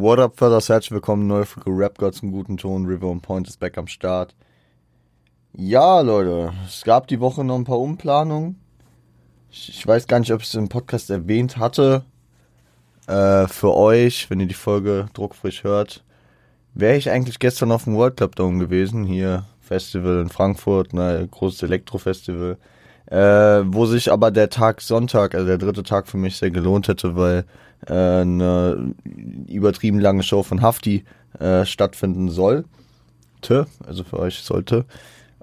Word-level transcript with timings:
What 0.00 0.18
up, 0.18 0.38
Fellas? 0.38 0.70
Herzlich 0.70 0.92
willkommen, 0.92 1.26
neue 1.26 1.44
Folge 1.44 1.70
Rap 1.72 1.98
Gods 1.98 2.22
im 2.22 2.32
guten 2.32 2.56
Ton. 2.56 2.86
River 2.86 3.08
und 3.08 3.20
Point 3.20 3.46
ist 3.46 3.60
back 3.60 3.76
am 3.76 3.86
Start. 3.86 4.34
Ja, 5.52 6.00
Leute, 6.00 6.54
es 6.66 6.84
gab 6.84 7.06
die 7.08 7.20
Woche 7.20 7.44
noch 7.44 7.56
ein 7.56 7.64
paar 7.64 7.78
Umplanungen. 7.78 8.58
Ich, 9.50 9.68
ich 9.68 9.86
weiß 9.86 10.06
gar 10.06 10.18
nicht, 10.18 10.32
ob 10.32 10.40
ich 10.40 10.46
es 10.46 10.54
im 10.54 10.70
Podcast 10.70 11.10
erwähnt 11.10 11.58
hatte. 11.58 12.06
Äh, 13.08 13.46
für 13.48 13.76
euch, 13.76 14.30
wenn 14.30 14.40
ihr 14.40 14.46
die 14.46 14.54
Folge 14.54 15.04
druckfrisch 15.12 15.64
hört, 15.64 16.02
wäre 16.72 16.96
ich 16.96 17.10
eigentlich 17.10 17.38
gestern 17.38 17.70
auf 17.70 17.84
dem 17.84 17.94
World 17.94 18.16
Club 18.16 18.36
Dome 18.36 18.58
gewesen. 18.58 19.04
Hier, 19.04 19.44
Festival 19.60 20.22
in 20.22 20.30
Frankfurt, 20.30 20.94
ein 20.94 21.30
großes 21.30 21.64
Elektrofestival. 21.64 22.56
Äh, 23.04 23.64
wo 23.66 23.84
sich 23.84 24.10
aber 24.10 24.30
der 24.30 24.48
Tag 24.48 24.80
Sonntag, 24.80 25.34
also 25.34 25.46
der 25.46 25.58
dritte 25.58 25.82
Tag 25.82 26.08
für 26.08 26.16
mich 26.16 26.38
sehr 26.38 26.50
gelohnt 26.50 26.88
hätte, 26.88 27.16
weil 27.16 27.44
äh, 27.86 27.92
eine 27.92 28.94
übertrieben 29.48 30.00
lange 30.00 30.22
Show 30.22 30.42
von 30.42 30.62
Hafti 30.62 31.04
äh, 31.38 31.64
stattfinden 31.64 32.28
sollte. 32.28 33.66
Also 33.86 34.04
für 34.04 34.18
euch 34.18 34.40
sollte. 34.40 34.84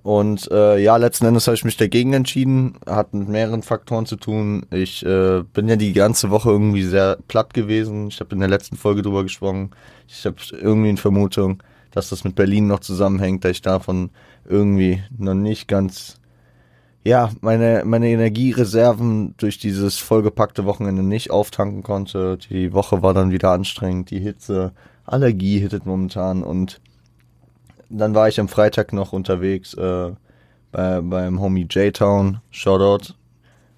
Und 0.08 0.50
äh, 0.52 0.78
ja, 0.82 0.96
letzten 0.96 1.26
Endes 1.26 1.48
habe 1.48 1.56
ich 1.56 1.66
mich 1.66 1.76
dagegen 1.76 2.14
entschieden. 2.14 2.76
Hat 2.86 3.14
mit 3.14 3.28
mehreren 3.28 3.62
Faktoren 3.62 4.06
zu 4.06 4.16
tun. 4.16 4.66
Ich 4.72 5.06
äh, 5.06 5.44
bin 5.52 5.68
ja 5.68 5.76
die 5.76 5.92
ganze 5.92 6.30
Woche 6.30 6.50
irgendwie 6.50 6.84
sehr 6.84 7.18
platt 7.28 7.54
gewesen. 7.54 8.08
Ich 8.08 8.22
habe 8.22 8.34
in 8.34 8.40
der 8.40 8.48
letzten 8.48 8.78
Folge 8.78 9.02
drüber 9.02 9.24
gesprochen. 9.24 9.72
Ich 10.08 10.26
habe 10.26 10.38
irgendwie 10.54 10.90
eine 10.90 10.98
Vermutung, 10.98 11.62
dass 11.92 12.08
das 12.08 12.24
mit 12.24 12.36
Berlin 12.36 12.68
noch 12.68 12.80
zusammenhängt, 12.80 13.44
da 13.44 13.50
ich 13.50 13.62
davon 13.62 14.12
irgendwie 14.48 15.04
noch 15.18 15.34
nicht 15.34 15.68
ganz 15.68 16.17
ja, 17.04 17.30
meine, 17.42 17.84
meine 17.86 18.10
Energiereserven 18.10 19.36
durch 19.38 19.60
dieses 19.60 19.98
vollgepackte 19.98 20.66
Wochenende 20.66 21.04
nicht 21.04 21.32
auftanken 21.32 21.84
konnte. 21.84 22.38
Die 22.50 22.74
Woche 22.74 23.02
war 23.02 23.14
dann 23.14 23.32
wieder 23.32 23.52
anstrengend, 23.52 24.12
die 24.12 24.20
Hitze, 24.20 24.74
Allergie 25.06 25.60
hittet 25.60 25.86
momentan 25.86 26.44
und 26.44 26.82
dann 27.90 28.14
war 28.14 28.28
ich 28.28 28.40
am 28.40 28.50
Freitag 28.50 28.92
noch 28.92 29.14
unterwegs 29.14 29.74
äh, 29.76 30.12
bei, 30.72 31.02
beim 31.02 31.40
Homie 31.40 31.68
J-Town. 31.70 32.42
Shoutout 32.52 33.14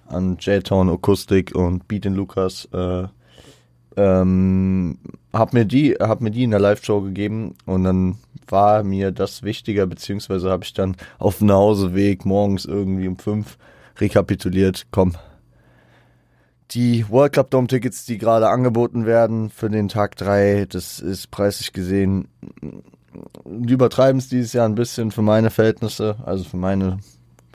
an 0.08 0.36
J-Town 0.40 0.90
Akustik 0.90 1.54
und 1.54 1.86
Beat 1.86 2.06
in 2.06 2.14
Lukas. 2.14 2.68
Äh, 2.72 3.06
ähm, 3.96 4.98
hab 5.32 5.52
mir 5.52 5.64
die, 5.64 5.94
hab 5.94 6.20
mir 6.20 6.30
die 6.30 6.44
in 6.44 6.50
der 6.50 6.60
Live-Show 6.60 7.02
gegeben 7.02 7.54
und 7.66 7.84
dann 7.84 8.18
war 8.48 8.82
mir 8.82 9.12
das 9.12 9.42
wichtiger, 9.42 9.86
beziehungsweise 9.86 10.50
habe 10.50 10.64
ich 10.64 10.72
dann 10.72 10.96
auf 11.18 11.38
dem 11.38 11.48
Nachhauseweg 11.48 12.24
morgens 12.24 12.64
irgendwie 12.64 13.08
um 13.08 13.16
fünf 13.16 13.56
rekapituliert, 13.98 14.86
komm, 14.90 15.14
die 16.72 17.08
World 17.08 17.32
Cup 17.32 17.50
Dome 17.50 17.66
Tickets, 17.66 18.04
die 18.04 18.18
gerade 18.18 18.48
angeboten 18.48 19.04
werden 19.04 19.50
für 19.50 19.68
den 19.68 19.88
Tag 19.88 20.16
drei, 20.16 20.66
das 20.68 21.00
ist 21.00 21.30
preislich 21.30 21.72
gesehen, 21.72 22.28
die 23.44 23.72
übertreiben 23.72 24.18
es 24.18 24.28
dieses 24.28 24.52
Jahr 24.52 24.68
ein 24.68 24.76
bisschen 24.76 25.10
für 25.10 25.22
meine 25.22 25.50
Verhältnisse, 25.50 26.16
also 26.24 26.44
für 26.44 26.56
meine 26.56 26.98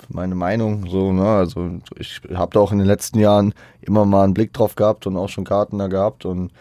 meine 0.10 0.36
Meinung 0.36 0.88
so, 0.88 1.12
ne, 1.12 1.28
also 1.28 1.80
ich 1.98 2.22
habe 2.34 2.54
da 2.54 2.60
auch 2.60 2.72
in 2.72 2.78
den 2.78 2.86
letzten 2.86 3.18
Jahren 3.18 3.54
immer 3.82 4.06
mal 4.06 4.24
einen 4.24 4.34
Blick 4.34 4.54
drauf 4.54 4.76
gehabt 4.76 5.08
und 5.08 5.18
auch 5.18 5.30
schon 5.30 5.46
Karten 5.46 5.80
da 5.80 5.88
gehabt 5.88 6.26
und 6.26 6.52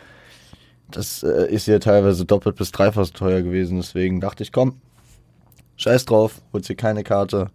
das 0.97 1.23
äh, 1.23 1.53
ist 1.53 1.67
ja 1.67 1.78
teilweise 1.78 2.25
doppelt 2.25 2.56
bis 2.56 2.73
dreifach 2.73 3.05
so 3.05 3.12
teuer 3.12 3.42
gewesen. 3.42 3.78
Deswegen 3.78 4.20
dachte 4.20 4.42
ich, 4.42 4.53
komm, 4.53 4.81
scheiß 5.77 6.05
drauf, 6.05 6.41
holst 6.53 6.69
dir 6.69 6.77
keine 6.77 7.03
Karte. 7.03 7.50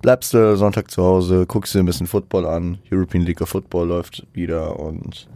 Bleibst 0.00 0.34
du 0.34 0.56
Sonntag 0.56 0.90
zu 0.90 1.02
Hause, 1.02 1.46
guckst 1.46 1.74
dir 1.74 1.78
ein 1.78 1.86
bisschen 1.86 2.08
Football 2.08 2.46
an. 2.46 2.78
European 2.90 3.24
League 3.24 3.40
of 3.40 3.50
Football 3.50 3.88
läuft 3.88 4.26
wieder 4.32 4.80
und 4.80 5.28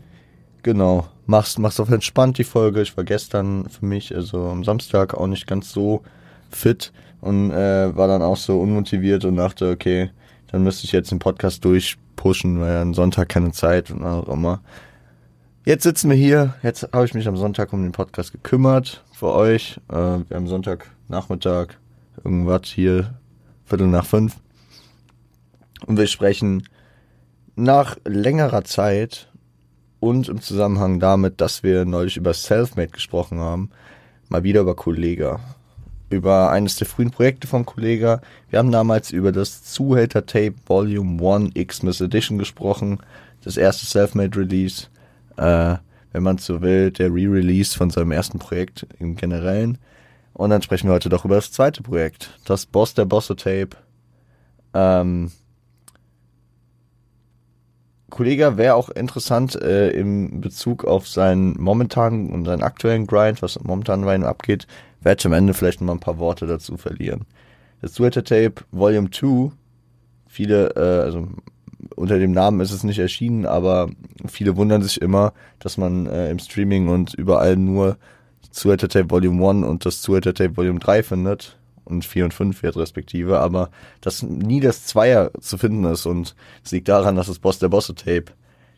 genau, 0.62 1.07
machst, 1.27 1.59
machst 1.61 1.81
auf 1.81 1.91
entspannt 1.91 2.39
die 2.39 2.45
Folge. 2.45 2.83
Ich 2.83 2.97
war 2.97 3.05
gestern 3.05 3.69
für 3.69 3.87
mich, 3.87 4.14
also 4.14 4.48
am 4.48 4.64
Samstag, 4.64 5.14
auch 5.14 5.29
nicht 5.29 5.47
ganz 5.47 5.73
so 5.73 6.03
fit 6.51 6.92
und 7.20 7.53
äh, 7.53 7.97
war 7.97 8.09
dann 8.09 8.23
auch 8.23 8.37
so 8.37 8.61
unmotiviert 8.61 9.25
und 9.25 9.37
dachte, 9.37 9.70
okay, 9.70 10.11
dann 10.48 10.62
müsste 10.62 10.84
ich 10.84 10.92
jetzt 10.92 11.11
den 11.11 11.19
Podcast 11.19 11.64
durchpushen, 11.64 12.61
weil 12.61 12.79
am 12.79 12.95
Sonntag 12.95 13.29
keine 13.29 13.52
Zeit 13.52 13.91
und 13.91 14.05
auch 14.05 14.29
immer. 14.29 14.63
Jetzt 15.66 15.82
sitzen 15.82 16.10
wir 16.10 16.16
hier. 16.16 16.54
Jetzt 16.62 16.88
habe 16.92 17.06
ich 17.06 17.14
mich 17.14 17.27
am 17.27 17.36
Sonntag 17.36 17.72
um 17.72 17.82
den 17.82 17.90
Podcast 17.90 18.30
gekümmert 18.30 19.02
für 19.12 19.32
euch. 19.32 19.80
Äh, 19.88 19.94
wir 19.94 20.36
haben 20.36 20.46
Sonntagnachmittag, 20.46 21.70
irgendwas 22.22 22.68
hier, 22.68 23.18
Viertel 23.64 23.88
nach 23.88 24.06
fünf. 24.06 24.36
Und 25.84 25.98
wir 25.98 26.06
sprechen 26.06 26.68
nach 27.56 27.96
längerer 28.04 28.62
Zeit 28.62 29.28
und 29.98 30.28
im 30.28 30.40
Zusammenhang 30.40 31.00
damit, 31.00 31.40
dass 31.40 31.64
wir 31.64 31.84
neulich 31.84 32.16
über 32.16 32.33
Selfmade 32.33 32.92
gesprochen 32.92 33.40
haben, 33.40 33.70
mal 34.28 34.44
wieder 34.44 34.60
über 34.60 34.77
Kollega. 34.77 35.40
Über 36.10 36.52
eines 36.52 36.77
der 36.77 36.86
frühen 36.86 37.10
Projekte 37.10 37.48
von 37.48 37.66
Kollega. 37.66 38.20
Wir 38.50 38.60
haben 38.60 38.70
damals 38.70 39.10
über 39.10 39.33
das 39.33 39.64
Zuhälter 39.64 40.27
Tape 40.27 40.54
Volume 40.64 41.20
1 41.28 41.54
Xmas 41.54 42.00
Edition 42.00 42.38
gesprochen. 42.38 43.00
Das 43.42 43.56
erste 43.56 43.84
Selfmade 43.84 44.38
Release 44.38 44.86
äh, 45.36 45.77
wenn 46.13 46.23
man 46.23 46.39
so 46.39 46.63
will, 46.63 46.91
der 46.91 47.13
Re-Release 47.13 47.77
von 47.77 47.91
seinem 47.91 48.13
ersten 48.13 48.39
Projekt 48.39 48.86
im 48.98 49.17
Generellen. 49.17 49.79
Und 50.33 50.51
dann 50.51 50.63
sprechen 50.63 50.89
wir 50.89 50.95
heute 50.95 51.08
doch 51.08 51.24
über 51.24 51.36
das 51.36 51.52
zweite 51.52 51.83
Projekt, 51.83 52.39
das 52.45 52.67
Boss 52.67 52.95
der 52.95 53.05
Bosse 53.05 53.36
Tape. 53.36 53.70
Ähm, 54.75 55.30
Kollege 58.11 58.57
wäre 58.57 58.77
auch 58.77 58.89
interessant 58.89 59.57
äh, 59.57 59.91
im 59.91 60.41
Bezug 60.41 60.85
auf 60.85 61.08
seinen 61.08 61.61
momentanen 61.61 62.30
und 62.30 62.45
seinen 62.45 62.63
aktuellen 62.63 63.07
Grind, 63.07 63.42
was 63.42 63.63
momentan 63.63 64.05
bei 64.05 64.14
ihm 64.14 64.25
abgeht, 64.25 64.67
werde 65.01 65.19
ich 65.20 65.27
am 65.27 65.33
Ende 65.33 65.55
vielleicht 65.55 65.80
noch 65.80 65.86
mal 65.86 65.95
ein 65.95 66.01
paar 66.01 66.19
Worte 66.19 66.46
dazu 66.46 66.77
verlieren. 66.77 67.27
Das 67.83 67.92
Twitter 67.92 68.25
Tape 68.25 68.64
Volume 68.70 69.11
2, 69.11 69.52
viele, 70.29 70.70
äh, 70.77 71.05
also 71.05 71.29
unter 71.95 72.19
dem 72.19 72.33
Namen 72.33 72.61
ist 72.61 72.73
es 72.73 72.85
nicht 72.85 72.98
erschienen, 72.98 73.47
aber 73.47 73.89
viele 74.27 74.57
wundern 74.57 74.83
sich 74.83 75.01
immer, 75.01 75.33
dass 75.58 75.77
man 75.77 76.07
äh, 76.07 76.30
im 76.30 76.39
Streaming 76.39 76.89
und 76.89 77.14
überall 77.14 77.57
nur 77.57 77.97
Sueter 78.51 78.89
Tape 78.89 79.11
Volume 79.11 79.48
1 79.48 79.67
und 79.67 79.85
das 79.85 80.02
Sueter 80.02 80.35
Tape 80.35 80.57
Volume 80.57 80.80
3 80.80 81.02
findet 81.02 81.58
und 81.85 82.05
4 82.05 82.25
und 82.25 82.35
5 82.35 82.63
wird 82.63 82.77
respektive, 82.77 83.39
aber 83.39 83.70
dass 84.01 84.23
nie 84.23 84.61
das 84.61 84.85
Zweier 84.86 85.30
zu 85.41 85.58
finden 85.58 85.85
ist 85.85 86.07
und 86.07 86.35
es 86.64 86.73
liegt 86.73 86.89
daran, 86.89 87.17
dass 87.17 87.29
das 87.29 87.39
Boss 87.39 87.58
der 87.58 87.69
Bosse 87.69 87.95
Tape 87.95 88.27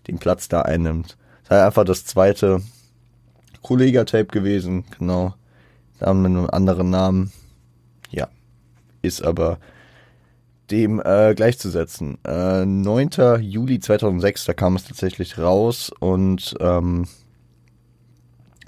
den 0.07 0.19
Platz 0.19 0.49
da 0.49 0.63
einnimmt. 0.63 1.17
Es 1.43 1.49
sei 1.49 1.65
einfach 1.65 1.85
das 1.85 2.05
zweite 2.05 2.61
Kollega 3.63 4.05
Tape 4.05 4.27
gewesen, 4.27 4.85
genau. 4.99 5.35
Da 5.99 6.15
mit 6.15 6.27
einem 6.27 6.49
anderen 6.51 6.91
Namen. 6.91 7.33
Ja. 8.11 8.29
Ist 9.03 9.23
aber 9.23 9.59
dem 10.71 11.01
äh, 11.05 11.35
gleichzusetzen. 11.35 12.19
Äh, 12.25 12.65
9. 12.65 13.41
Juli 13.41 13.81
2006, 13.81 14.45
da 14.45 14.53
kam 14.53 14.77
es 14.77 14.85
tatsächlich 14.85 15.39
raus 15.39 15.91
und 16.01 16.55
ähm, 16.61 17.07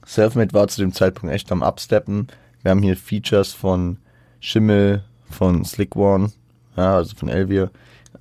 Selfmade 0.05 0.53
war 0.55 0.69
zu 0.69 0.81
dem 0.81 0.93
Zeitpunkt 0.93 1.35
echt 1.35 1.53
am 1.53 1.63
Upsteppen. 1.63 2.29
Wir 2.63 2.73
haben 2.73 2.83
hier 2.83 2.97
Features 2.97 3.53
von 3.53 3.99
Schimmel, 4.41 5.05
von 5.31 5.65
Slick 5.65 5.95
One, 5.97 6.33
ja, 6.77 6.97
also 6.97 7.15
von 7.17 7.29
Elvier, 7.29 7.71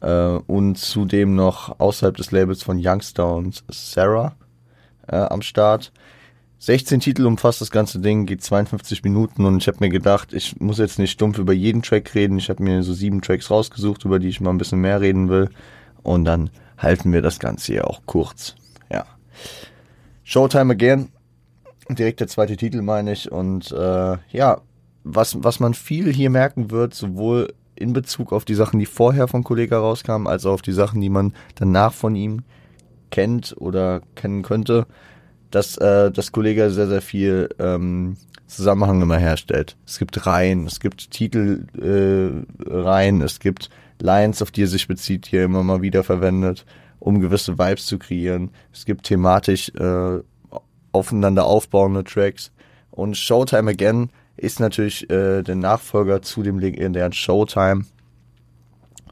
äh, 0.02 0.40
und 0.48 0.78
zudem 0.78 1.36
noch 1.36 1.80
außerhalb 1.80 2.16
des 2.16 2.32
Labels 2.32 2.64
von 2.64 2.80
Youngster 2.80 3.34
und 3.34 3.64
Sarah 3.70 4.36
äh, 5.08 5.16
am 5.16 5.42
Start. 5.42 5.92
16 6.60 7.00
Titel 7.00 7.26
umfasst 7.26 7.62
das 7.62 7.72
ganze 7.72 8.00
Ding, 8.00 8.26
geht 8.26 8.44
52 8.44 9.04
Minuten 9.04 9.46
und 9.46 9.58
ich 9.58 9.68
habe 9.68 9.78
mir 9.80 9.90
gedacht, 9.90 10.34
ich 10.34 10.60
muss 10.60 10.78
jetzt 10.78 11.00
nicht 11.00 11.12
stumpf 11.12 11.38
über 11.38 11.54
jeden 11.54 11.82
Track 11.82 12.14
reden. 12.16 12.38
Ich 12.38 12.50
habe 12.50 12.62
mir 12.62 12.84
so 12.84 12.94
sieben 12.94 13.22
Tracks 13.22 13.50
rausgesucht, 13.50 14.04
über 14.04 14.20
die 14.20 14.28
ich 14.28 14.42
mal 14.42 14.50
ein 14.50 14.58
bisschen 14.58 14.82
mehr 14.82 15.00
reden 15.00 15.30
will. 15.30 15.50
Und 16.04 16.26
dann 16.26 16.50
halten 16.78 17.14
wir 17.14 17.22
das 17.22 17.40
Ganze 17.40 17.72
hier 17.72 17.88
auch 17.88 18.02
kurz. 18.06 18.56
Ja. 18.92 19.06
Showtime 20.24 20.74
Again. 20.74 21.10
Direkt 21.88 22.20
der 22.20 22.28
zweite 22.28 22.58
Titel, 22.58 22.82
meine 22.82 23.14
ich. 23.14 23.32
Und 23.32 23.72
äh, 23.72 24.18
ja, 24.30 24.62
was, 25.06 25.42
was 25.42 25.62
man 25.62 25.74
viel 25.74 26.14
hier 26.14 26.30
merken 26.30 26.72
wird, 26.72 26.94
sowohl 26.94 27.54
in 27.76 27.94
Bezug 27.94 28.34
auf 28.34 28.44
die 28.44 28.56
Sachen, 28.56 28.80
die 28.80 28.86
vorher 28.86 29.30
von 29.30 29.46
Kollega 29.46 29.80
rauskamen, 29.80 30.28
als 30.28 30.46
auch 30.46 30.56
auf 30.56 30.62
die 30.62 30.74
Sachen, 30.74 31.00
die 31.00 31.10
man 31.10 31.34
danach 31.56 31.94
von 31.94 32.16
ihm 32.18 32.44
kennt 33.12 33.56
oder 33.58 34.02
kennen 34.16 34.44
könnte, 34.44 34.86
dass 35.52 35.78
äh, 35.78 36.12
das 36.12 36.32
Kollege 36.32 36.70
sehr, 36.72 36.88
sehr 36.88 37.02
viel 37.02 37.50
ähm, 37.60 38.18
Zusammenhang 38.48 39.02
immer 39.02 39.18
herstellt. 39.18 39.76
Es 39.86 40.00
gibt 40.00 40.26
Reihen, 40.26 40.66
es 40.66 40.80
gibt 40.80 41.12
Titelreihen, 41.12 42.48
äh, 42.66 42.72
Reihen, 42.72 43.22
es 43.22 43.40
gibt 43.40 43.70
Lines, 44.00 44.42
auf 44.42 44.52
die 44.52 44.64
er 44.64 44.68
sich 44.68 44.88
bezieht, 44.88 45.32
die 45.32 45.38
er 45.38 45.46
immer 45.46 45.64
mal 45.64 45.82
wieder 45.82 46.04
verwendet, 46.04 46.66
um 47.00 47.20
gewisse 47.20 47.58
Vibes 47.60 47.86
zu 47.86 48.00
kreieren. 48.00 48.52
Es 48.74 48.86
gibt 48.86 49.06
thematisch 49.06 49.70
äh, 49.76 50.20
aufeinander 50.92 51.46
aufbauende 51.46 52.04
Tracks. 52.04 52.52
Und 52.92 53.18
Showtime 53.18 53.72
Again 53.72 54.10
ist 54.38 54.60
natürlich 54.60 55.10
äh, 55.10 55.44
der 55.44 55.56
Nachfolger 55.56 56.22
zu 56.22 56.44
dem 56.44 56.60
legendären 56.60 57.14
Showtime 57.14 57.86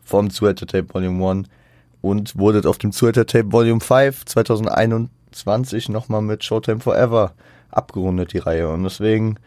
vom 0.04 0.30
Zuhälter 0.30 0.66
Tape 0.66 0.94
Volume 0.94 1.30
1 1.30 1.50
und 2.02 2.38
wurde 2.38 2.68
auf 2.68 2.78
dem 2.78 2.92
Zuhälter 2.92 3.26
Tape 3.26 3.52
Volume 3.52 3.82
5 3.82 4.26
2021 4.26 5.12
20 5.38 5.90
nochmal 5.90 6.22
mit 6.22 6.44
Showtime 6.44 6.80
Forever 6.80 7.34
abgerundet, 7.70 8.34
die 8.34 8.40
Reihe. 8.40 8.70
Und 8.70 8.84
deswegen 8.84 9.38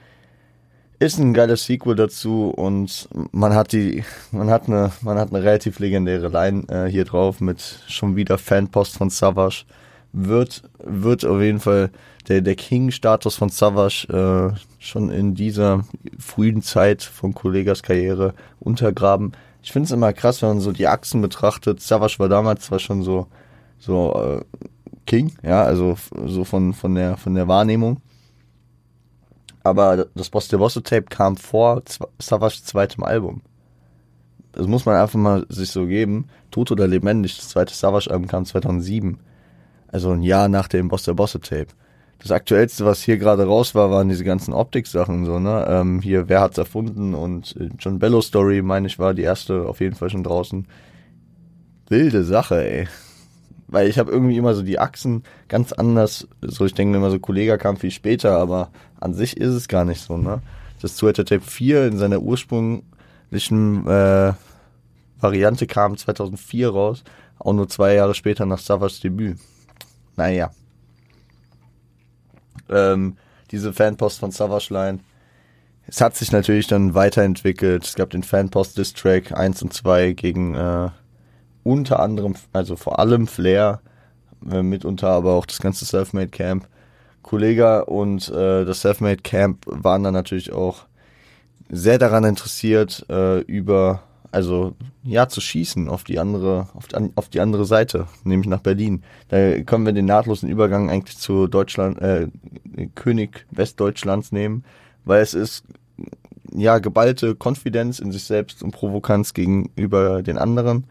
ist 1.00 1.19
ein 1.19 1.32
geiles 1.32 1.64
Sequel 1.64 1.96
dazu 1.96 2.50
und 2.50 3.08
man 3.32 3.54
hat 3.54 3.72
die, 3.72 4.04
man 4.32 4.50
hat 4.50 4.69
eine, 4.69 4.92
man 5.00 5.19
hat 5.19 5.32
eine 5.32 5.42
relativ 5.42 5.78
legendäre 5.78 6.28
Line 6.28 6.64
äh, 6.69 6.87
hier 6.90 7.06
drauf 7.06 7.40
mit 7.40 7.81
schon 7.88 8.16
wieder 8.16 8.37
Fanpost 8.37 8.98
von 8.98 9.08
Savage. 9.10 9.64
Wird, 10.12 10.62
wird 10.84 11.25
auf 11.25 11.40
jeden 11.40 11.60
Fall 11.60 11.90
der, 12.28 12.43
der 12.43 12.54
King-Status 12.54 13.36
von 13.36 13.48
Savage 13.48 14.08
äh, 14.08 14.58
schon 14.78 15.10
in 15.10 15.34
dieser 15.34 15.84
frühen 16.19 16.62
Zeit 16.62 17.02
von 17.02 17.32
Kollegas 17.32 17.82
Karriere 17.82 18.34
untergraben. 18.58 19.32
Ich 19.62 19.72
finde 19.72 19.86
es 19.86 19.93
immer 19.93 20.12
krass, 20.12 20.43
wenn 20.43 20.50
man 20.50 20.60
so 20.60 20.72
die 20.72 20.88
Achsen 20.88 21.22
betrachtet. 21.22 21.81
Savage 21.81 22.19
war 22.19 22.28
damals 22.28 22.66
zwar 22.66 22.78
schon 22.78 23.02
so, 23.02 23.26
so 23.78 24.43
äh, 24.52 24.69
King, 25.06 25.32
ja, 25.43 25.62
also 25.62 25.97
so 26.26 26.44
von, 26.44 26.73
von, 26.73 26.94
der, 26.94 27.17
von 27.17 27.35
der 27.35 27.49
Wahrnehmung 27.49 28.00
aber 29.62 30.06
das 30.14 30.31
Boss 30.31 30.49
der 30.49 30.58
Bosse 30.58 30.82
Tape 30.82 31.06
kam 31.08 31.37
vor 31.37 31.82
Savage 32.19 32.62
zweitem 32.64 33.05
Album. 33.05 33.43
Das 34.52 34.67
muss 34.67 34.87
man 34.87 34.97
einfach 34.97 35.19
mal 35.19 35.47
sich 35.49 35.70
so 35.70 35.87
geben. 35.87 36.26
Tot 36.50 36.73
oder 36.73 36.87
lebendig, 36.87 37.37
das 37.37 37.50
zweite 37.50 37.75
Savage 37.75 38.11
Album 38.11 38.26
kam 38.26 38.44
2007. 38.44 39.19
Also 39.88 40.11
ein 40.11 40.23
Jahr 40.23 40.49
nach 40.49 40.69
dem 40.69 40.88
Boss 40.88 41.05
der 41.05 41.14
Bosse 41.14 41.41
Tape. 41.41 41.69
Das 42.19 42.32
aktuellste, 42.32 42.85
was 42.85 43.03
hier 43.03 43.17
gerade 43.17 43.46
raus 43.46 43.75
war, 43.75 43.91
waren 43.91 44.08
diese 44.08 44.25
ganzen 44.25 44.53
Optik-Sachen, 44.53 45.25
so, 45.25 45.38
ne? 45.38 45.64
Ähm, 45.69 46.03
hier, 46.03 46.29
wer 46.29 46.43
hat's 46.43 46.58
erfunden? 46.58 47.14
Und 47.14 47.56
äh, 47.56 47.70
John 47.79 47.99
Bello 47.99 48.20
Story, 48.20 48.61
meine 48.61 48.88
ich, 48.88 48.99
war 48.99 49.14
die 49.14 49.23
erste 49.23 49.67
auf 49.67 49.81
jeden 49.81 49.96
Fall 49.96 50.11
schon 50.11 50.25
draußen. 50.25 50.67
Wilde 51.88 52.25
Sache, 52.25 52.62
ey 52.62 52.88
weil 53.70 53.88
ich 53.88 53.99
habe 53.99 54.11
irgendwie 54.11 54.37
immer 54.37 54.55
so 54.55 54.62
die 54.62 54.78
Achsen 54.78 55.22
ganz 55.49 55.72
anders, 55.72 56.28
so 56.43 56.64
ich 56.64 56.75
denke 56.75 56.99
immer 56.99 57.11
so, 57.11 57.19
Kollega 57.19 57.56
kam 57.56 57.76
viel 57.76 57.90
später, 57.90 58.37
aber 58.38 58.70
an 58.99 59.14
sich 59.14 59.37
ist 59.37 59.55
es 59.55 59.69
gar 59.69 59.84
nicht 59.84 60.00
so, 60.00 60.17
ne? 60.17 60.43
Das 60.82 60.96
Twitter 60.96 61.25
Tape 61.25 61.43
4 61.43 61.87
in 61.87 61.99
seiner 61.99 62.20
ursprünglichen 62.20 63.87
äh, 63.87 64.32
Variante 65.20 65.67
kam 65.67 65.96
2004 65.96 66.70
raus, 66.70 67.05
auch 67.38 67.52
nur 67.52 67.69
zwei 67.69 67.94
Jahre 67.94 68.14
später 68.14 68.46
nach 68.46 68.58
Savage 68.58 69.00
Debüt. 69.02 69.38
Naja. 70.17 70.50
Ähm, 72.69 73.17
diese 73.50 73.72
Fanpost 73.72 74.20
von 74.20 74.31
Savage 74.31 74.72
Line. 74.72 75.00
Es 75.87 76.00
hat 76.00 76.17
sich 76.17 76.32
natürlich 76.32 76.67
dann 76.67 76.94
weiterentwickelt. 76.94 77.84
Es 77.84 77.94
gab 77.94 78.11
den 78.11 78.22
Fanpost 78.22 78.78
Diss 78.78 78.94
Track 78.94 79.32
1 79.32 79.62
und 79.62 79.72
2 79.72 80.12
gegen 80.12 80.55
äh, 80.55 80.90
unter 81.62 82.00
anderem, 82.00 82.34
also 82.52 82.76
vor 82.76 82.98
allem 82.98 83.26
Flair, 83.26 83.80
äh, 84.50 84.62
mitunter 84.62 85.08
aber 85.08 85.34
auch 85.34 85.46
das 85.46 85.58
ganze 85.58 85.84
Selfmade 85.84 86.28
Camp. 86.28 86.66
Kollega 87.22 87.80
und 87.80 88.28
äh, 88.30 88.64
das 88.64 88.80
Selfmade 88.80 89.18
Camp 89.18 89.64
waren 89.66 90.02
dann 90.02 90.14
natürlich 90.14 90.52
auch 90.52 90.86
sehr 91.68 91.98
daran 91.98 92.24
interessiert, 92.24 93.06
äh, 93.08 93.40
über, 93.40 94.02
also 94.32 94.74
ja, 95.04 95.28
zu 95.28 95.40
schießen 95.40 95.88
auf 95.88 96.04
die 96.04 96.18
andere, 96.18 96.68
auf 96.74 96.88
die, 96.88 96.96
auf 97.14 97.28
die 97.28 97.40
andere 97.40 97.64
Seite, 97.64 98.06
nämlich 98.24 98.48
nach 98.48 98.60
Berlin. 98.60 99.02
Da 99.28 99.60
können 99.60 99.86
wir 99.86 99.92
den 99.92 100.06
nahtlosen 100.06 100.48
Übergang 100.48 100.90
eigentlich 100.90 101.18
zu 101.18 101.46
Deutschland, 101.46 102.00
äh, 102.00 102.28
König 102.94 103.46
Westdeutschlands 103.50 104.32
nehmen, 104.32 104.64
weil 105.04 105.22
es 105.22 105.34
ist 105.34 105.64
ja 106.52 106.78
geballte 106.78 107.34
Konfidenz 107.34 107.98
in 108.00 108.12
sich 108.12 108.24
selbst 108.24 108.62
und 108.62 108.72
Provokanz 108.72 109.34
gegenüber 109.34 110.22
den 110.22 110.38
anderen. 110.38 110.84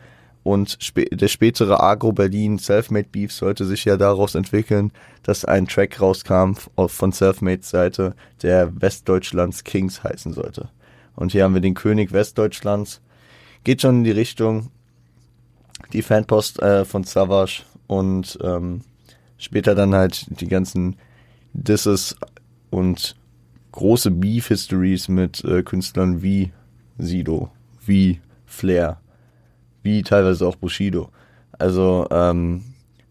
Und 0.44 0.78
spä 0.80 1.06
der 1.06 1.28
spätere 1.28 1.82
Agro-Berlin 1.82 2.58
Selfmade 2.58 3.10
Beef 3.12 3.32
sollte 3.32 3.66
sich 3.66 3.86
ja 3.86 3.98
daraus 3.98 4.36
entwickeln, 4.36 4.92
dass 5.24 5.46
ein 5.46 5.68
Track 5.68 6.00
rauskam 6.00 6.54
von 6.88 7.12
Selfmades 7.12 7.70
Seite, 7.70 8.16
der 8.42 8.82
Westdeutschlands 8.82 9.64
Kings 9.64 10.04
heißen 10.04 10.34
sollte. 10.34 10.70
Und 11.16 11.34
hier 11.34 11.44
haben 11.44 11.54
wir 11.54 11.62
den 11.62 11.74
König 11.74 12.14
Westdeutschlands. 12.14 13.02
Geht 13.64 13.82
schon 13.82 13.98
in 13.98 14.04
die 14.06 14.12
Richtung. 14.12 14.72
Die 15.92 16.02
Fanpost 16.02 16.62
äh, 16.62 16.86
von 16.86 17.04
Savage 17.04 17.64
und 17.88 18.38
ähm, 18.42 18.82
später 19.38 19.76
dann 19.76 19.94
halt 19.94 20.26
die 20.40 20.48
ganzen 20.48 20.96
Disses 21.54 22.16
und 22.70 23.16
große 23.72 24.12
Beef-Histories 24.12 25.08
mit 25.10 25.44
äh, 25.44 25.64
Künstlern 25.64 26.22
wie 26.22 26.52
Sido, 26.98 27.50
wie 27.86 28.20
Flair 28.46 29.00
wie 29.90 30.04
teilweise 30.04 30.48
auch 30.48 30.56
Bushido. 30.56 31.10
Also 31.58 32.08
ähm, 32.12 32.64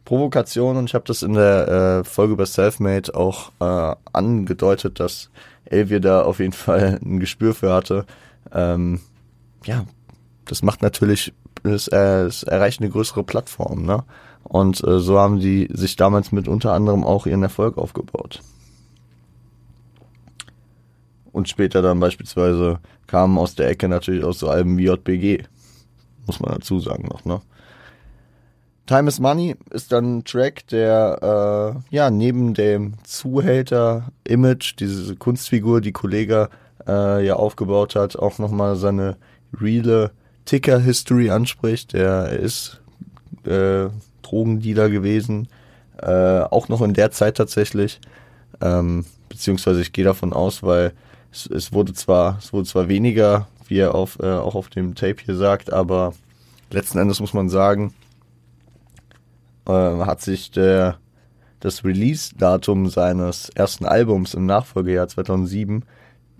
Provokation 0.04 0.76
und 0.76 0.86
ich 0.86 0.94
habe 0.94 1.04
das 1.06 1.22
in 1.22 1.34
der 1.34 1.68
äh, 1.68 2.04
Folge 2.04 2.34
über 2.34 2.46
Selfmade 2.46 3.14
auch 3.14 3.50
äh, 3.60 3.96
angedeutet, 4.12 5.00
dass 5.00 5.30
Elvier 5.64 6.00
da 6.00 6.22
auf 6.22 6.38
jeden 6.38 6.52
Fall 6.66 6.98
ein 7.04 7.20
Gespür 7.20 7.54
für 7.54 7.72
hatte. 7.72 8.06
Ähm, 8.52 9.00
ja, 9.64 9.84
das 10.46 10.62
macht 10.62 10.82
natürlich, 10.82 11.34
es, 11.62 11.88
äh, 11.88 12.30
erreicht 12.46 12.80
eine 12.80 12.90
größere 12.90 13.24
Plattform, 13.24 13.84
ne? 13.84 14.04
Und 14.44 14.82
äh, 14.82 14.98
so 14.98 15.18
haben 15.18 15.40
die 15.40 15.68
sich 15.70 15.96
damals 15.96 16.32
mit 16.32 16.48
unter 16.48 16.72
anderem 16.72 17.04
auch 17.04 17.26
ihren 17.26 17.42
Erfolg 17.42 17.76
aufgebaut. 17.76 18.40
Und 21.32 21.50
später 21.50 21.82
dann 21.82 22.00
beispielsweise 22.00 22.78
kamen 23.06 23.36
aus 23.36 23.56
der 23.56 23.68
Ecke 23.68 23.88
natürlich 23.88 24.24
auch 24.24 24.32
so 24.32 24.48
Alben 24.48 24.78
wie 24.78 24.86
JBG 24.86 25.44
muss 26.28 26.38
man 26.38 26.52
dazu 26.52 26.78
sagen 26.78 27.08
noch, 27.08 27.24
ne? 27.24 27.40
Time 28.86 29.08
is 29.08 29.20
Money 29.20 29.54
ist 29.70 29.92
dann 29.92 30.18
ein 30.18 30.24
Track, 30.24 30.66
der 30.68 31.82
äh, 31.90 31.94
ja 31.94 32.10
neben 32.10 32.54
dem 32.54 32.94
Zuhälter-Image, 33.04 34.76
diese 34.78 35.14
Kunstfigur, 35.14 35.82
die 35.82 35.92
Kollega 35.92 36.48
äh, 36.86 37.26
ja 37.26 37.34
aufgebaut 37.34 37.96
hat, 37.96 38.16
auch 38.16 38.38
nochmal 38.38 38.76
seine 38.76 39.18
reale 39.60 40.12
Ticker-History 40.46 41.28
anspricht. 41.28 41.92
Der 41.92 42.30
ist 42.30 42.80
äh, 43.44 43.88
Drogendealer 44.22 44.88
gewesen, 44.88 45.48
äh, 46.00 46.40
auch 46.40 46.68
noch 46.68 46.80
in 46.80 46.94
der 46.94 47.10
Zeit 47.10 47.36
tatsächlich. 47.36 48.00
Ähm, 48.62 49.04
beziehungsweise 49.28 49.82
ich 49.82 49.92
gehe 49.92 50.04
davon 50.04 50.32
aus, 50.32 50.62
weil 50.62 50.92
es, 51.30 51.44
es 51.46 51.74
wurde 51.74 51.92
zwar, 51.92 52.38
es 52.38 52.54
wurde 52.54 52.66
zwar 52.66 52.88
weniger 52.88 53.48
wie 53.68 53.78
er 53.78 53.94
auf, 53.94 54.18
äh, 54.20 54.26
auch 54.26 54.54
auf 54.54 54.68
dem 54.68 54.94
Tape 54.94 55.22
hier 55.24 55.36
sagt, 55.36 55.72
aber 55.72 56.14
letzten 56.70 56.98
Endes 56.98 57.20
muss 57.20 57.34
man 57.34 57.48
sagen, 57.48 57.94
äh, 59.66 59.72
hat 59.72 60.20
sich 60.20 60.50
der, 60.50 60.98
das 61.60 61.84
Release-Datum 61.84 62.88
seines 62.88 63.50
ersten 63.50 63.84
Albums 63.84 64.34
im 64.34 64.46
Nachfolgejahr 64.46 65.08
2007 65.08 65.84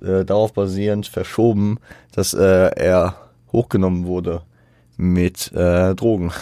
äh, 0.00 0.25
darauf 0.25 0.52
basierend 0.52 1.06
verschoben, 1.06 1.78
dass 2.12 2.35
äh, 2.35 2.70
er 2.76 3.16
hochgenommen 3.52 4.06
wurde 4.06 4.42
mit 4.97 5.52
äh, 5.52 5.94
Drogen 5.94 6.32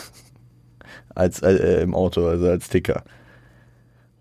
als 1.14 1.42
äh, 1.42 1.82
im 1.82 1.94
Auto, 1.94 2.26
also 2.26 2.48
als 2.48 2.68
Ticker. 2.68 3.02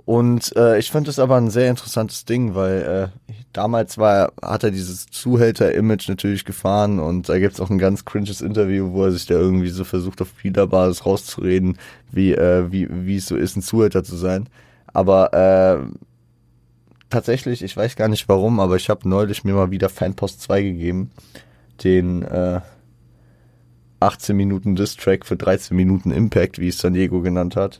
Und 0.05 0.53
ich 0.77 0.91
fand 0.91 1.07
es 1.07 1.17
aber 1.17 1.36
ein 1.36 1.50
sehr 1.50 1.67
interessantes 1.67 2.25
Ding, 2.25 2.53
weil 2.53 3.12
damals 3.57 3.97
war, 3.97 4.33
hat 4.41 4.63
er 4.63 4.71
dieses 4.71 5.07
Zuhälter-Image 5.07 6.09
natürlich 6.09 6.45
gefahren 6.45 7.00
und 7.00 7.29
da 7.29 7.39
gibt's 7.39 7.59
auch 7.59 7.69
ein 7.69 7.77
ganz 7.77 8.05
cringes 8.05 8.41
Interview, 8.41 8.91
wo 8.91 9.05
er 9.05 9.12
sich 9.12 9.25
da 9.25 9.35
irgendwie 9.35 9.69
so 9.69 9.83
versucht, 9.83 10.21
auf 10.21 10.29
Spielerbasis 10.38 11.05
rauszureden, 11.05 11.77
wie, 12.12 12.33
äh, 12.33 12.71
wie, 12.71 12.88
wie 12.89 13.17
es 13.17 13.27
so 13.27 13.35
ist, 13.35 13.55
ein 13.55 13.62
Zuhälter 13.62 14.03
zu 14.03 14.15
sein. 14.15 14.47
Aber 14.88 15.33
äh, 15.33 15.97
tatsächlich, 17.09 17.63
ich 17.63 17.75
weiß 17.75 17.95
gar 17.95 18.07
nicht 18.07 18.27
warum, 18.27 18.59
aber 18.59 18.75
ich 18.75 18.89
habe 18.89 19.07
neulich 19.07 19.43
mir 19.43 19.53
mal 19.53 19.71
wieder 19.71 19.89
Fanpost 19.89 20.41
2 20.41 20.62
gegeben, 20.62 21.12
den 21.83 22.24
äh, 22.24 22.62
18 24.00 24.35
Minuten 24.35 24.75
Distrack 24.75 25.25
für 25.25 25.35
13 25.38 25.75
Minuten 25.75 26.12
Impact, 26.12 26.59
wie 26.59 26.67
es 26.67 26.77
San 26.77 26.93
Diego 26.93 27.21
genannt 27.21 27.55
hat 27.55 27.79